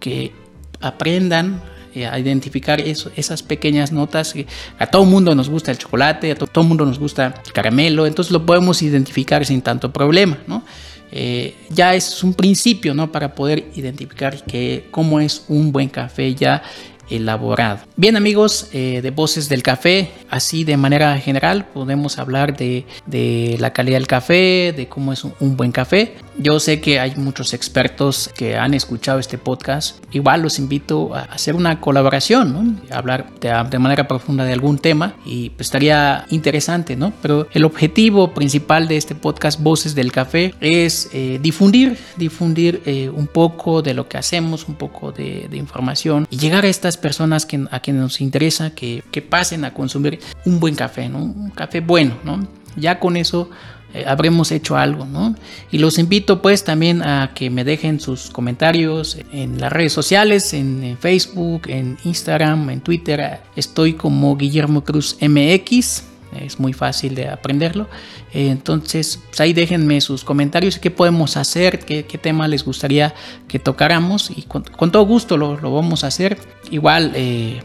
que 0.00 0.32
aprendan 0.80 1.62
a 1.94 2.18
identificar 2.18 2.80
esas 2.80 3.42
pequeñas 3.42 3.92
notas. 3.92 4.34
A 4.78 4.86
todo 4.86 5.04
mundo 5.04 5.34
nos 5.34 5.48
gusta 5.48 5.70
el 5.70 5.78
chocolate, 5.78 6.32
a 6.32 6.34
todo 6.34 6.64
mundo 6.64 6.84
nos 6.84 6.98
gusta 6.98 7.34
el 7.44 7.52
caramelo, 7.52 8.06
entonces 8.06 8.32
lo 8.32 8.44
podemos 8.44 8.82
identificar 8.82 9.44
sin 9.44 9.62
tanto 9.62 9.92
problema, 9.92 10.38
¿no? 10.46 10.64
Eh, 11.10 11.54
ya 11.70 11.94
es 11.94 12.22
un 12.22 12.34
principio 12.34 12.94
¿no? 12.94 13.10
para 13.10 13.34
poder 13.34 13.64
identificar 13.74 14.44
que, 14.44 14.88
cómo 14.90 15.20
es 15.20 15.44
un 15.48 15.72
buen 15.72 15.88
café 15.88 16.34
ya 16.34 16.62
elaborado. 17.08 17.80
Bien 17.96 18.16
amigos 18.16 18.68
eh, 18.72 19.00
de 19.02 19.10
Voces 19.10 19.48
del 19.48 19.62
Café, 19.62 20.10
así 20.28 20.64
de 20.64 20.76
manera 20.76 21.18
general 21.18 21.64
podemos 21.64 22.18
hablar 22.18 22.56
de, 22.56 22.84
de 23.06 23.56
la 23.58 23.72
calidad 23.72 23.96
del 23.96 24.06
café, 24.06 24.74
de 24.76 24.88
cómo 24.88 25.14
es 25.14 25.24
un 25.24 25.56
buen 25.56 25.72
café. 25.72 26.16
Yo 26.40 26.60
sé 26.60 26.80
que 26.80 27.00
hay 27.00 27.16
muchos 27.16 27.52
expertos 27.52 28.30
que 28.32 28.56
han 28.56 28.72
escuchado 28.72 29.18
este 29.18 29.38
podcast. 29.38 29.98
Igual 30.12 30.42
los 30.42 30.60
invito 30.60 31.12
a 31.12 31.22
hacer 31.22 31.56
una 31.56 31.80
colaboración, 31.80 32.80
hablar 32.92 33.32
de, 33.40 33.78
manera 33.80 34.06
profunda 34.06 34.44
de 34.44 34.52
algún 34.52 34.78
tema 34.78 35.16
y 35.26 35.50
pues, 35.50 35.66
estaría 35.66 36.26
interesante, 36.30 36.94
¿no? 36.94 37.12
Pero 37.22 37.48
el 37.50 37.64
objetivo 37.64 38.34
principal 38.34 38.86
de 38.86 38.98
este 38.98 39.16
podcast 39.16 39.60
Voces 39.60 39.96
del 39.96 40.12
Café 40.12 40.54
es 40.60 41.10
eh, 41.12 41.40
difundir, 41.42 41.98
difundir 42.16 42.82
eh, 42.86 43.08
un 43.08 43.26
poco 43.26 43.82
de 43.82 43.94
lo 43.94 44.08
que 44.08 44.16
hacemos, 44.16 44.68
un 44.68 44.76
poco 44.76 45.10
de, 45.10 45.48
información 45.52 46.28
y 46.30 46.36
llegar 46.36 46.64
a 46.64 46.68
estas 46.68 46.96
personas 46.96 47.48
a 47.72 47.80
quienes 47.80 48.00
nos 48.00 48.20
interesa 48.20 48.70
que, 48.70 49.02
que 49.10 49.22
pasen 49.22 49.64
a 49.64 49.74
consumir 49.74 50.20
un 50.44 50.60
buen 50.60 50.76
café. 50.76 51.08
Un 51.08 51.50
café 51.50 51.80
bueno, 51.80 52.14
¿no? 52.22 52.46
Ya 52.76 53.00
con 53.00 53.16
eso 53.16 53.50
eh, 53.94 54.04
habremos 54.06 54.52
hecho 54.52 54.76
algo, 54.76 55.06
¿no? 55.06 55.34
Y 55.70 55.78
los 55.78 55.98
invito 55.98 56.42
pues 56.42 56.62
también 56.62 57.02
a 57.02 57.32
que 57.34 57.48
me 57.48 57.64
dejen 57.64 58.00
sus 58.00 58.28
comentarios 58.28 59.18
en 59.32 59.60
las 59.60 59.72
redes 59.72 59.94
sociales, 59.94 60.52
en, 60.52 60.98
Facebook, 61.00 61.62
en 61.68 61.96
Instagram, 62.04 62.68
en 62.68 62.80
Twitter. 62.80 63.40
Estoy 63.56 63.94
como 63.94 64.36
Guillermo 64.36 64.84
Cruz 64.84 65.16
MX. 65.20 66.04
Es 66.38 66.60
muy 66.60 66.74
fácil 66.74 67.14
de 67.14 67.28
aprenderlo. 67.28 67.88
entonces, 68.34 69.18
pues, 69.28 69.40
ahí 69.40 69.54
déjenme 69.54 69.98
sus 70.02 70.22
comentarios, 70.22 70.78
qué 70.78 70.90
podemos 70.90 71.38
hacer, 71.38 71.78
qué, 71.78 72.02
tema 72.02 72.46
les 72.46 72.62
gustaría 72.62 73.14
que 73.48 73.58
tocáramos 73.58 74.30
y 74.30 74.42
con, 74.42 74.62
todo 74.92 75.06
gusto 75.06 75.38
lo, 75.38 75.56
vamos 75.56 76.04
a 76.04 76.08
hacer. 76.08 76.38
Igual, 76.70 77.12
eh, 77.14 77.62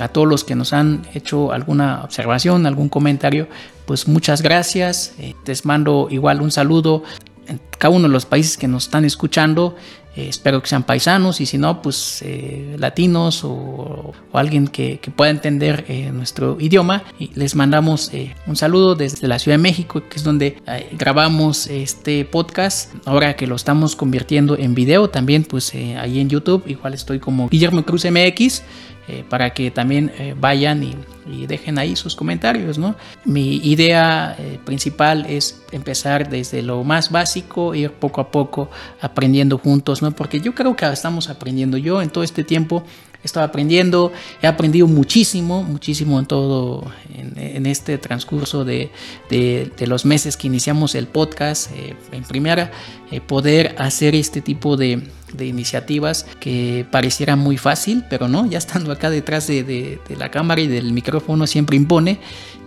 a 0.00 0.08
todos 0.08 0.28
los 0.28 0.44
que 0.44 0.54
nos 0.54 0.72
han 0.72 1.02
hecho 1.14 1.52
alguna 1.52 2.02
observación, 2.04 2.66
algún 2.66 2.88
comentario, 2.88 3.48
pues 3.86 4.08
muchas 4.08 4.42
gracias. 4.42 5.14
Eh, 5.18 5.34
les 5.46 5.64
mando 5.64 6.08
igual 6.10 6.40
un 6.40 6.50
saludo 6.50 7.02
en 7.46 7.60
cada 7.78 7.94
uno 7.94 8.08
de 8.08 8.12
los 8.12 8.26
países 8.26 8.56
que 8.56 8.68
nos 8.68 8.84
están 8.84 9.04
escuchando. 9.04 9.76
Eh, 10.14 10.28
espero 10.28 10.60
que 10.60 10.68
sean 10.68 10.82
paisanos 10.82 11.40
y 11.40 11.46
si 11.46 11.56
no, 11.56 11.80
pues 11.80 12.20
eh, 12.22 12.76
latinos 12.78 13.44
o, 13.44 14.12
alguien 14.32 14.68
que, 14.68 15.00
pueda 15.16 15.30
entender 15.30 15.84
nuestro 16.12 16.58
idioma. 16.60 17.02
Y 17.18 17.30
les 17.34 17.54
mandamos 17.54 18.10
un 18.46 18.56
saludo 18.56 18.94
desde 18.94 19.26
la 19.26 19.38
Ciudad 19.38 19.56
de 19.56 19.62
México, 19.62 20.02
que 20.08 20.16
es 20.16 20.24
donde 20.24 20.56
grabamos 20.92 21.66
este 21.66 22.24
podcast. 22.24 22.94
Ahora 23.04 23.36
que 23.36 23.46
lo 23.46 23.56
estamos 23.56 23.96
convirtiendo 23.96 24.56
en 24.56 24.74
video, 24.74 25.08
también 25.10 25.44
pues 25.44 25.74
ahí 25.74 26.20
en 26.20 26.28
YouTube, 26.28 26.62
igual 26.66 26.94
estoy 26.94 27.18
como 27.18 27.48
Guillermo 27.48 27.82
Cruz 27.84 28.04
MX. 28.04 28.62
Eh, 29.12 29.24
para 29.28 29.50
que 29.50 29.70
también 29.70 30.10
eh, 30.18 30.34
vayan 30.38 30.82
y, 30.82 30.96
dejen 31.46 31.78
ahí 31.78 31.96
sus 31.96 32.16
comentarios. 32.16 32.78
¿no? 32.78 32.96
Mi 33.24 33.56
idea 33.56 34.34
eh, 34.38 34.58
principal 34.64 35.26
es 35.28 35.62
empezar 35.70 36.30
desde 36.30 36.62
lo 36.62 36.82
más 36.82 37.10
básico, 37.10 37.74
ir 37.74 37.92
poco 37.92 38.20
a 38.22 38.30
poco 38.30 38.70
aprendiendo 39.00 39.58
juntos, 39.58 40.02
¿no? 40.02 40.10
porque 40.12 40.40
yo 40.40 40.54
creo 40.54 40.74
que 40.74 40.86
estamos 40.86 41.28
aprendiendo. 41.28 41.76
Yo 41.76 42.00
en 42.00 42.08
todo 42.08 42.24
este 42.24 42.42
tiempo 42.42 42.84
he 43.22 43.26
estado 43.26 43.46
aprendiendo, 43.46 44.12
he 44.40 44.46
aprendido 44.46 44.88
muchísimo, 44.88 45.62
muchísimo 45.62 46.18
en 46.18 46.26
todo, 46.26 46.90
en, 47.14 47.66
este 47.66 47.98
transcurso 47.98 48.64
de, 48.64 48.90
de, 49.30 49.86
los 49.86 50.04
meses 50.04 50.36
que 50.36 50.48
iniciamos 50.48 50.94
el 50.96 51.06
podcast. 51.06 51.70
en 52.10 52.24
primera, 52.24 52.72
poder 53.20 53.74
hacer 53.78 54.14
este 54.14 54.40
tipo 54.40 54.76
de 54.76 55.02
de 55.32 55.46
iniciativas 55.46 56.26
que 56.40 56.86
pareciera 56.90 57.36
muy 57.36 57.56
fácil, 57.56 58.04
pero 58.08 58.28
no, 58.28 58.46
ya 58.46 58.58
estando 58.58 58.92
acá 58.92 59.10
detrás 59.10 59.46
de, 59.46 59.98
la 60.16 60.30
cámara 60.30 60.60
y 60.60 60.68
del 60.68 60.92
micrófono 60.92 61.46
siempre 61.46 61.76
impone. 61.76 62.18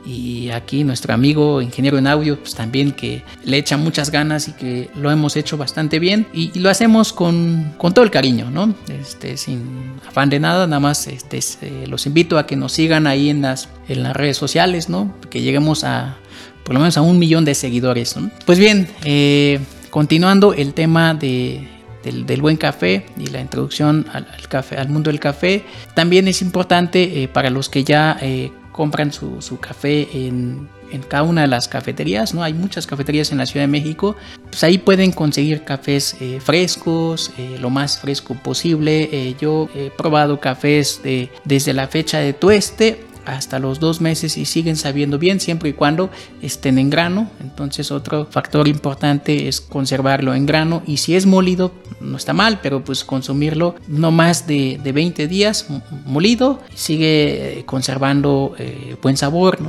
Y 0.07 0.51
aquí 0.51 0.83
nuestro 0.83 1.15
amigo 1.15 1.63
ingeniero 1.63 1.97
en 1.97 2.05
audio, 2.05 2.39
pues 2.39 2.53
también 2.53 2.91
que 2.91 3.23
le 3.43 3.57
echa 3.57 3.75
muchas 3.75 4.11
ganas 4.11 4.47
y 4.47 4.51
que 4.51 4.91
lo 4.95 5.09
hemos 5.09 5.35
hecho 5.35 5.57
bastante 5.57 5.97
bien 5.97 6.27
y, 6.31 6.59
lo 6.59 6.69
hacemos 6.69 7.11
con, 7.11 7.73
todo 7.79 8.03
el 8.03 8.11
cariño, 8.11 8.51
¿no? 8.51 8.75
Este, 8.87 9.35
sin 9.35 9.93
afán 10.07 10.29
de 10.29 10.39
nada, 10.39 10.67
nada 10.67 10.79
más 10.79 11.07
este, 11.07 11.39
eh, 11.63 11.87
los 11.87 12.05
invito 12.05 12.37
a 12.37 12.45
que 12.45 12.55
nos 12.55 12.73
sigan 12.73 13.07
ahí 13.07 13.31
en 13.31 13.41
las, 13.41 13.67
en 13.87 14.03
las 14.03 14.15
redes 14.15 14.37
sociales, 14.37 14.89
¿no? 14.89 15.11
Que 15.31 15.41
lleguemos 15.41 15.83
a 15.83 16.17
por 16.63 16.73
lo 16.73 16.79
menos 16.79 16.97
a 16.97 17.01
un 17.01 17.17
millón 17.17 17.45
de 17.45 17.55
seguidores. 17.55 18.15
Pues 18.45 18.57
bien, 18.59 18.87
eh, 19.03 19.59
continuando 19.95 20.53
el 20.53 20.73
tema 20.73 21.13
de 21.13 21.69
del, 22.03 22.41
buen 22.41 22.57
café 22.57 23.05
y 23.17 23.27
la 23.27 23.39
introducción 23.39 24.05
al, 24.11 24.27
café, 24.49 24.75
al 24.75 24.89
mundo 24.89 25.09
del 25.09 25.21
café. 25.21 25.63
También 25.93 26.27
es 26.27 26.41
importante 26.41 27.23
eh, 27.23 27.29
para 27.29 27.49
los 27.49 27.69
que 27.69 27.85
ya 27.85 28.17
eh, 28.21 28.51
compran 28.73 29.13
su, 29.13 29.39
café 29.61 30.09
en, 30.11 30.67
cada 31.07 31.23
una 31.23 31.43
de 31.43 31.47
las 31.47 31.69
cafeterías, 31.69 32.33
¿no? 32.33 32.43
Hay 32.43 32.53
muchas 32.53 32.85
cafeterías 32.85 33.31
en 33.31 33.37
la 33.37 33.45
Ciudad 33.45 33.63
de 33.63 33.71
México, 33.71 34.17
pues 34.47 34.65
ahí 34.65 34.77
pueden 34.77 35.13
conseguir 35.13 35.63
cafés 35.63 36.17
eh, 36.19 36.41
frescos, 36.41 37.31
lo 37.61 37.69
más 37.69 37.99
fresco 37.99 38.35
posible. 38.35 39.33
yo 39.39 39.69
he 39.75 39.91
probado 39.91 40.41
cafés 40.41 40.99
de, 41.03 41.29
desde 41.45 41.71
la 41.71 41.87
fecha 41.87 42.19
de 42.19 42.33
tueste 42.33 42.99
hasta 43.25 43.59
los 43.59 43.79
dos 43.79 44.01
meses 44.01 44.37
y 44.37 44.45
siguen 44.45 44.75
sabiendo 44.75 45.17
bien 45.17 45.39
siempre 45.39 45.69
y 45.69 45.73
cuando 45.73 46.09
estén 46.41 46.77
en 46.77 46.89
grano. 46.89 47.29
Entonces 47.41 47.91
otro 47.91 48.27
factor 48.29 48.67
importante 48.67 49.47
es 49.47 49.61
conservarlo 49.61 50.33
en 50.33 50.45
grano 50.45 50.83
y 50.85 50.97
si 50.97 51.15
es 51.15 51.25
molido 51.25 51.71
no 52.01 52.17
está 52.17 52.33
mal, 52.33 52.59
pero 52.61 52.83
pues 52.83 53.03
consumirlo 53.03 53.75
no 53.87 54.11
más 54.11 54.47
de, 54.47 54.79
de 54.83 54.91
20 54.91 55.27
días 55.27 55.67
molido 56.05 56.59
sigue 56.73 57.59
eh, 57.59 57.65
conservando 57.65 58.55
eh, 58.57 58.95
buen 59.01 59.17
sabor. 59.17 59.59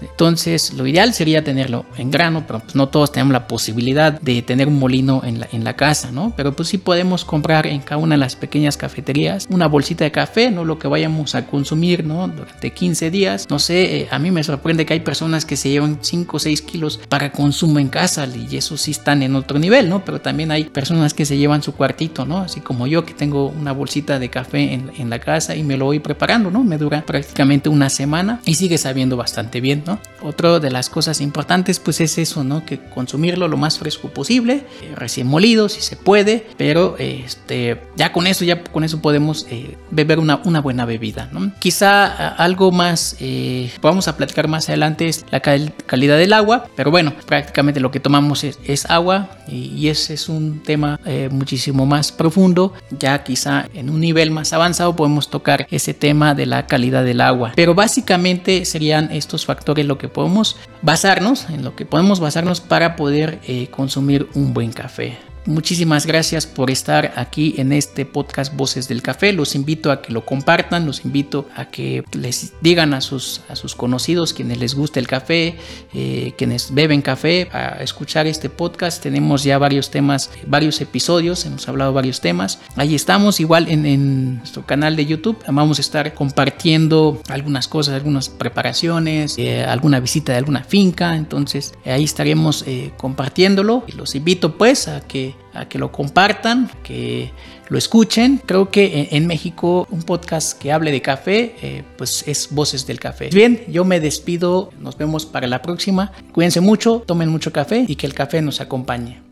Entonces 0.00 0.72
lo 0.74 0.86
ideal 0.86 1.14
sería 1.14 1.44
tenerlo 1.44 1.84
en 1.96 2.10
grano, 2.10 2.44
pero 2.46 2.60
pues 2.60 2.74
no 2.74 2.88
todos 2.88 3.12
tenemos 3.12 3.32
la 3.32 3.46
posibilidad 3.46 4.20
de 4.20 4.42
tener 4.42 4.68
un 4.68 4.78
molino 4.78 5.22
en 5.24 5.40
la, 5.40 5.48
en 5.52 5.64
la 5.64 5.74
casa, 5.74 6.12
¿no? 6.12 6.32
Pero 6.36 6.52
pues 6.52 6.68
sí 6.68 6.78
podemos 6.78 7.24
comprar 7.24 7.66
en 7.66 7.80
cada 7.80 7.98
una 7.98 8.14
de 8.14 8.20
las 8.20 8.36
pequeñas 8.36 8.76
cafeterías 8.76 9.46
una 9.50 9.68
bolsita 9.68 10.04
de 10.04 10.12
café, 10.12 10.50
¿no? 10.50 10.64
Lo 10.64 10.78
que 10.78 10.88
vayamos 10.88 11.34
a 11.34 11.46
consumir, 11.46 12.04
¿no? 12.04 12.28
Durante 12.28 12.72
15 12.72 13.01
días. 13.10 13.46
No 13.50 13.58
sé, 13.58 13.96
eh, 13.96 14.08
a 14.10 14.18
mí 14.18 14.30
me 14.30 14.42
sorprende 14.42 14.86
que 14.86 14.94
hay 14.94 15.00
personas 15.00 15.44
que 15.44 15.56
se 15.56 15.70
llevan 15.70 15.98
5 16.00 16.36
o 16.36 16.40
6 16.40 16.62
kilos 16.62 17.00
para 17.08 17.32
consumo 17.32 17.78
en 17.78 17.88
casa 17.88 18.26
y 18.26 18.56
eso 18.56 18.76
sí 18.76 18.90
están 18.90 19.22
en 19.22 19.36
otro 19.36 19.58
nivel, 19.58 19.88
¿no? 19.88 20.04
Pero 20.04 20.20
también 20.20 20.50
hay 20.50 20.64
personas 20.64 21.14
que 21.14 21.24
se 21.24 21.36
llevan 21.36 21.62
su 21.62 21.74
cuartito, 21.74 22.24
¿no? 22.26 22.38
Así 22.38 22.60
como 22.60 22.86
yo 22.86 23.04
que 23.04 23.14
tengo 23.14 23.48
una 23.48 23.72
bolsita 23.72 24.18
de 24.18 24.28
café 24.28 24.72
en, 24.72 24.90
en 24.96 25.10
la 25.10 25.18
casa 25.18 25.56
y 25.56 25.62
me 25.62 25.76
lo 25.76 25.86
voy 25.86 26.00
preparando, 26.00 26.50
¿no? 26.50 26.64
Me 26.64 26.78
dura 26.78 27.02
prácticamente 27.06 27.68
una 27.68 27.90
semana 27.90 28.40
y 28.44 28.54
sigue 28.54 28.78
sabiendo 28.78 29.16
bastante 29.16 29.60
bien, 29.60 29.82
¿no? 29.86 29.98
Otra 30.22 30.58
de 30.60 30.70
las 30.70 30.88
cosas 30.88 31.20
importantes 31.20 31.80
pues 31.80 32.00
es 32.00 32.18
eso, 32.18 32.44
¿no? 32.44 32.64
Que 32.64 32.78
consumirlo 32.78 33.48
lo 33.48 33.56
más 33.56 33.78
fresco 33.78 34.08
posible, 34.08 34.64
eh, 34.82 34.94
recién 34.96 35.26
molido 35.26 35.68
si 35.68 35.80
se 35.80 35.96
puede, 35.96 36.46
pero 36.56 36.96
este, 36.98 37.80
ya 37.96 38.12
con 38.12 38.26
eso, 38.26 38.44
ya 38.44 38.62
con 38.64 38.84
eso 38.84 39.00
podemos 39.00 39.46
eh, 39.50 39.76
beber 39.90 40.18
una, 40.18 40.40
una 40.44 40.60
buena 40.60 40.84
bebida, 40.84 41.28
¿no? 41.32 41.52
Quizá 41.58 42.28
algo 42.28 42.72
más 42.72 42.91
eh, 43.20 43.72
vamos 43.80 44.08
a 44.08 44.16
platicar 44.16 44.48
más 44.48 44.68
adelante 44.68 45.08
es 45.08 45.24
la 45.30 45.40
calidad 45.40 46.18
del 46.18 46.32
agua, 46.32 46.68
pero 46.76 46.90
bueno, 46.90 47.12
prácticamente 47.26 47.80
lo 47.80 47.90
que 47.90 48.00
tomamos 48.00 48.44
es, 48.44 48.90
agua 48.90 49.30
y, 49.48 49.88
ese 49.88 50.14
es 50.14 50.28
un 50.28 50.62
tema 50.62 51.00
eh, 51.04 51.28
muchísimo 51.30 51.86
más 51.86 52.12
profundo, 52.12 52.72
ya 52.90 53.22
quizá 53.24 53.66
en 53.74 53.90
un 53.90 54.00
nivel 54.00 54.30
más 54.30 54.52
avanzado 54.52 54.94
podemos 54.96 55.28
tocar 55.28 55.66
ese 55.70 55.94
tema 55.94 56.34
de 56.34 56.46
la 56.46 56.66
calidad 56.66 57.04
del 57.04 57.20
agua, 57.20 57.52
pero 57.56 57.74
básicamente 57.74 58.64
serían 58.64 59.10
estos 59.12 59.46
factores 59.46 59.86
lo 59.86 59.98
que 59.98 60.08
podemos 60.08 60.56
basarnos, 60.82 61.48
en 61.48 61.64
lo 61.64 61.74
que 61.76 61.86
podemos 61.86 62.20
basarnos 62.20 62.60
para 62.60 62.96
poder 62.96 63.40
eh, 63.46 63.68
consumir 63.70 64.28
un 64.34 64.52
buen 64.52 64.72
café. 64.72 65.31
Muchísimas 65.44 66.06
gracias 66.06 66.46
por 66.46 66.70
estar 66.70 67.14
aquí 67.16 67.56
en 67.58 67.72
este 67.72 68.06
podcast 68.06 68.54
Voces 68.54 68.86
del 68.86 69.02
Café. 69.02 69.32
Los 69.32 69.56
invito 69.56 69.90
a 69.90 70.00
que 70.00 70.12
lo 70.12 70.24
compartan, 70.24 70.86
los 70.86 71.04
invito 71.04 71.48
a 71.56 71.64
que 71.64 72.04
les 72.12 72.52
digan 72.60 72.94
a 72.94 73.00
sus, 73.00 73.40
a 73.48 73.56
sus 73.56 73.74
conocidos 73.74 74.34
quienes 74.34 74.58
les 74.58 74.76
gusta 74.76 75.00
el 75.00 75.08
café, 75.08 75.56
eh, 75.94 76.32
quienes 76.38 76.72
beben 76.72 77.02
café, 77.02 77.48
a 77.50 77.82
escuchar 77.82 78.28
este 78.28 78.50
podcast. 78.50 79.02
Tenemos 79.02 79.42
ya 79.42 79.58
varios 79.58 79.90
temas, 79.90 80.30
varios 80.46 80.80
episodios, 80.80 81.44
hemos 81.44 81.68
hablado 81.68 81.92
varios 81.92 82.20
temas. 82.20 82.60
Ahí 82.76 82.94
estamos, 82.94 83.40
igual 83.40 83.68
en, 83.68 84.36
nuestro 84.36 84.64
canal 84.64 84.94
de 84.94 85.06
YouTube. 85.06 85.38
Vamos 85.48 85.78
a 85.78 85.80
estar 85.80 86.14
compartiendo 86.14 87.20
algunas 87.28 87.66
cosas, 87.66 87.94
algunas 87.94 88.28
preparaciones, 88.28 89.36
eh, 89.38 89.64
alguna 89.64 89.98
visita 89.98 90.30
de 90.30 90.38
alguna 90.38 90.62
finca. 90.62 91.16
Entonces 91.16 91.74
ahí 91.84 92.04
estaremos 92.04 92.62
eh, 92.68 92.92
compartiéndolo. 92.96 93.82
Y 93.88 93.92
los 93.92 94.14
invito 94.14 94.56
pues 94.56 94.86
a 94.86 95.00
que 95.00 95.31
a 95.54 95.68
que 95.68 95.78
lo 95.78 95.92
compartan, 95.92 96.70
que 96.82 97.30
lo 97.68 97.78
escuchen. 97.78 98.40
Creo 98.44 98.70
que 98.70 99.08
en, 99.10 99.26
México 99.26 99.86
un 99.90 100.02
podcast 100.02 100.58
que 100.58 100.72
hable 100.72 100.90
de 100.92 101.02
café, 101.02 101.54
eh, 101.62 101.84
pues 101.96 102.26
es 102.26 102.48
Voces 102.50 102.86
del 102.86 103.00
Café. 103.00 103.30
Bien, 103.32 103.62
yo 103.68 103.84
me 103.84 104.00
despido, 104.00 104.70
nos 104.78 104.96
vemos 104.96 105.26
para 105.26 105.46
la 105.46 105.62
próxima. 105.62 106.12
Cuídense 106.32 106.60
mucho, 106.60 107.02
tomen 107.06 107.28
mucho 107.28 107.52
café 107.52 107.84
y 107.86 107.96
que 107.96 108.06
el 108.06 108.14
café 108.14 108.42
nos 108.42 108.60
acompañe. 108.60 109.31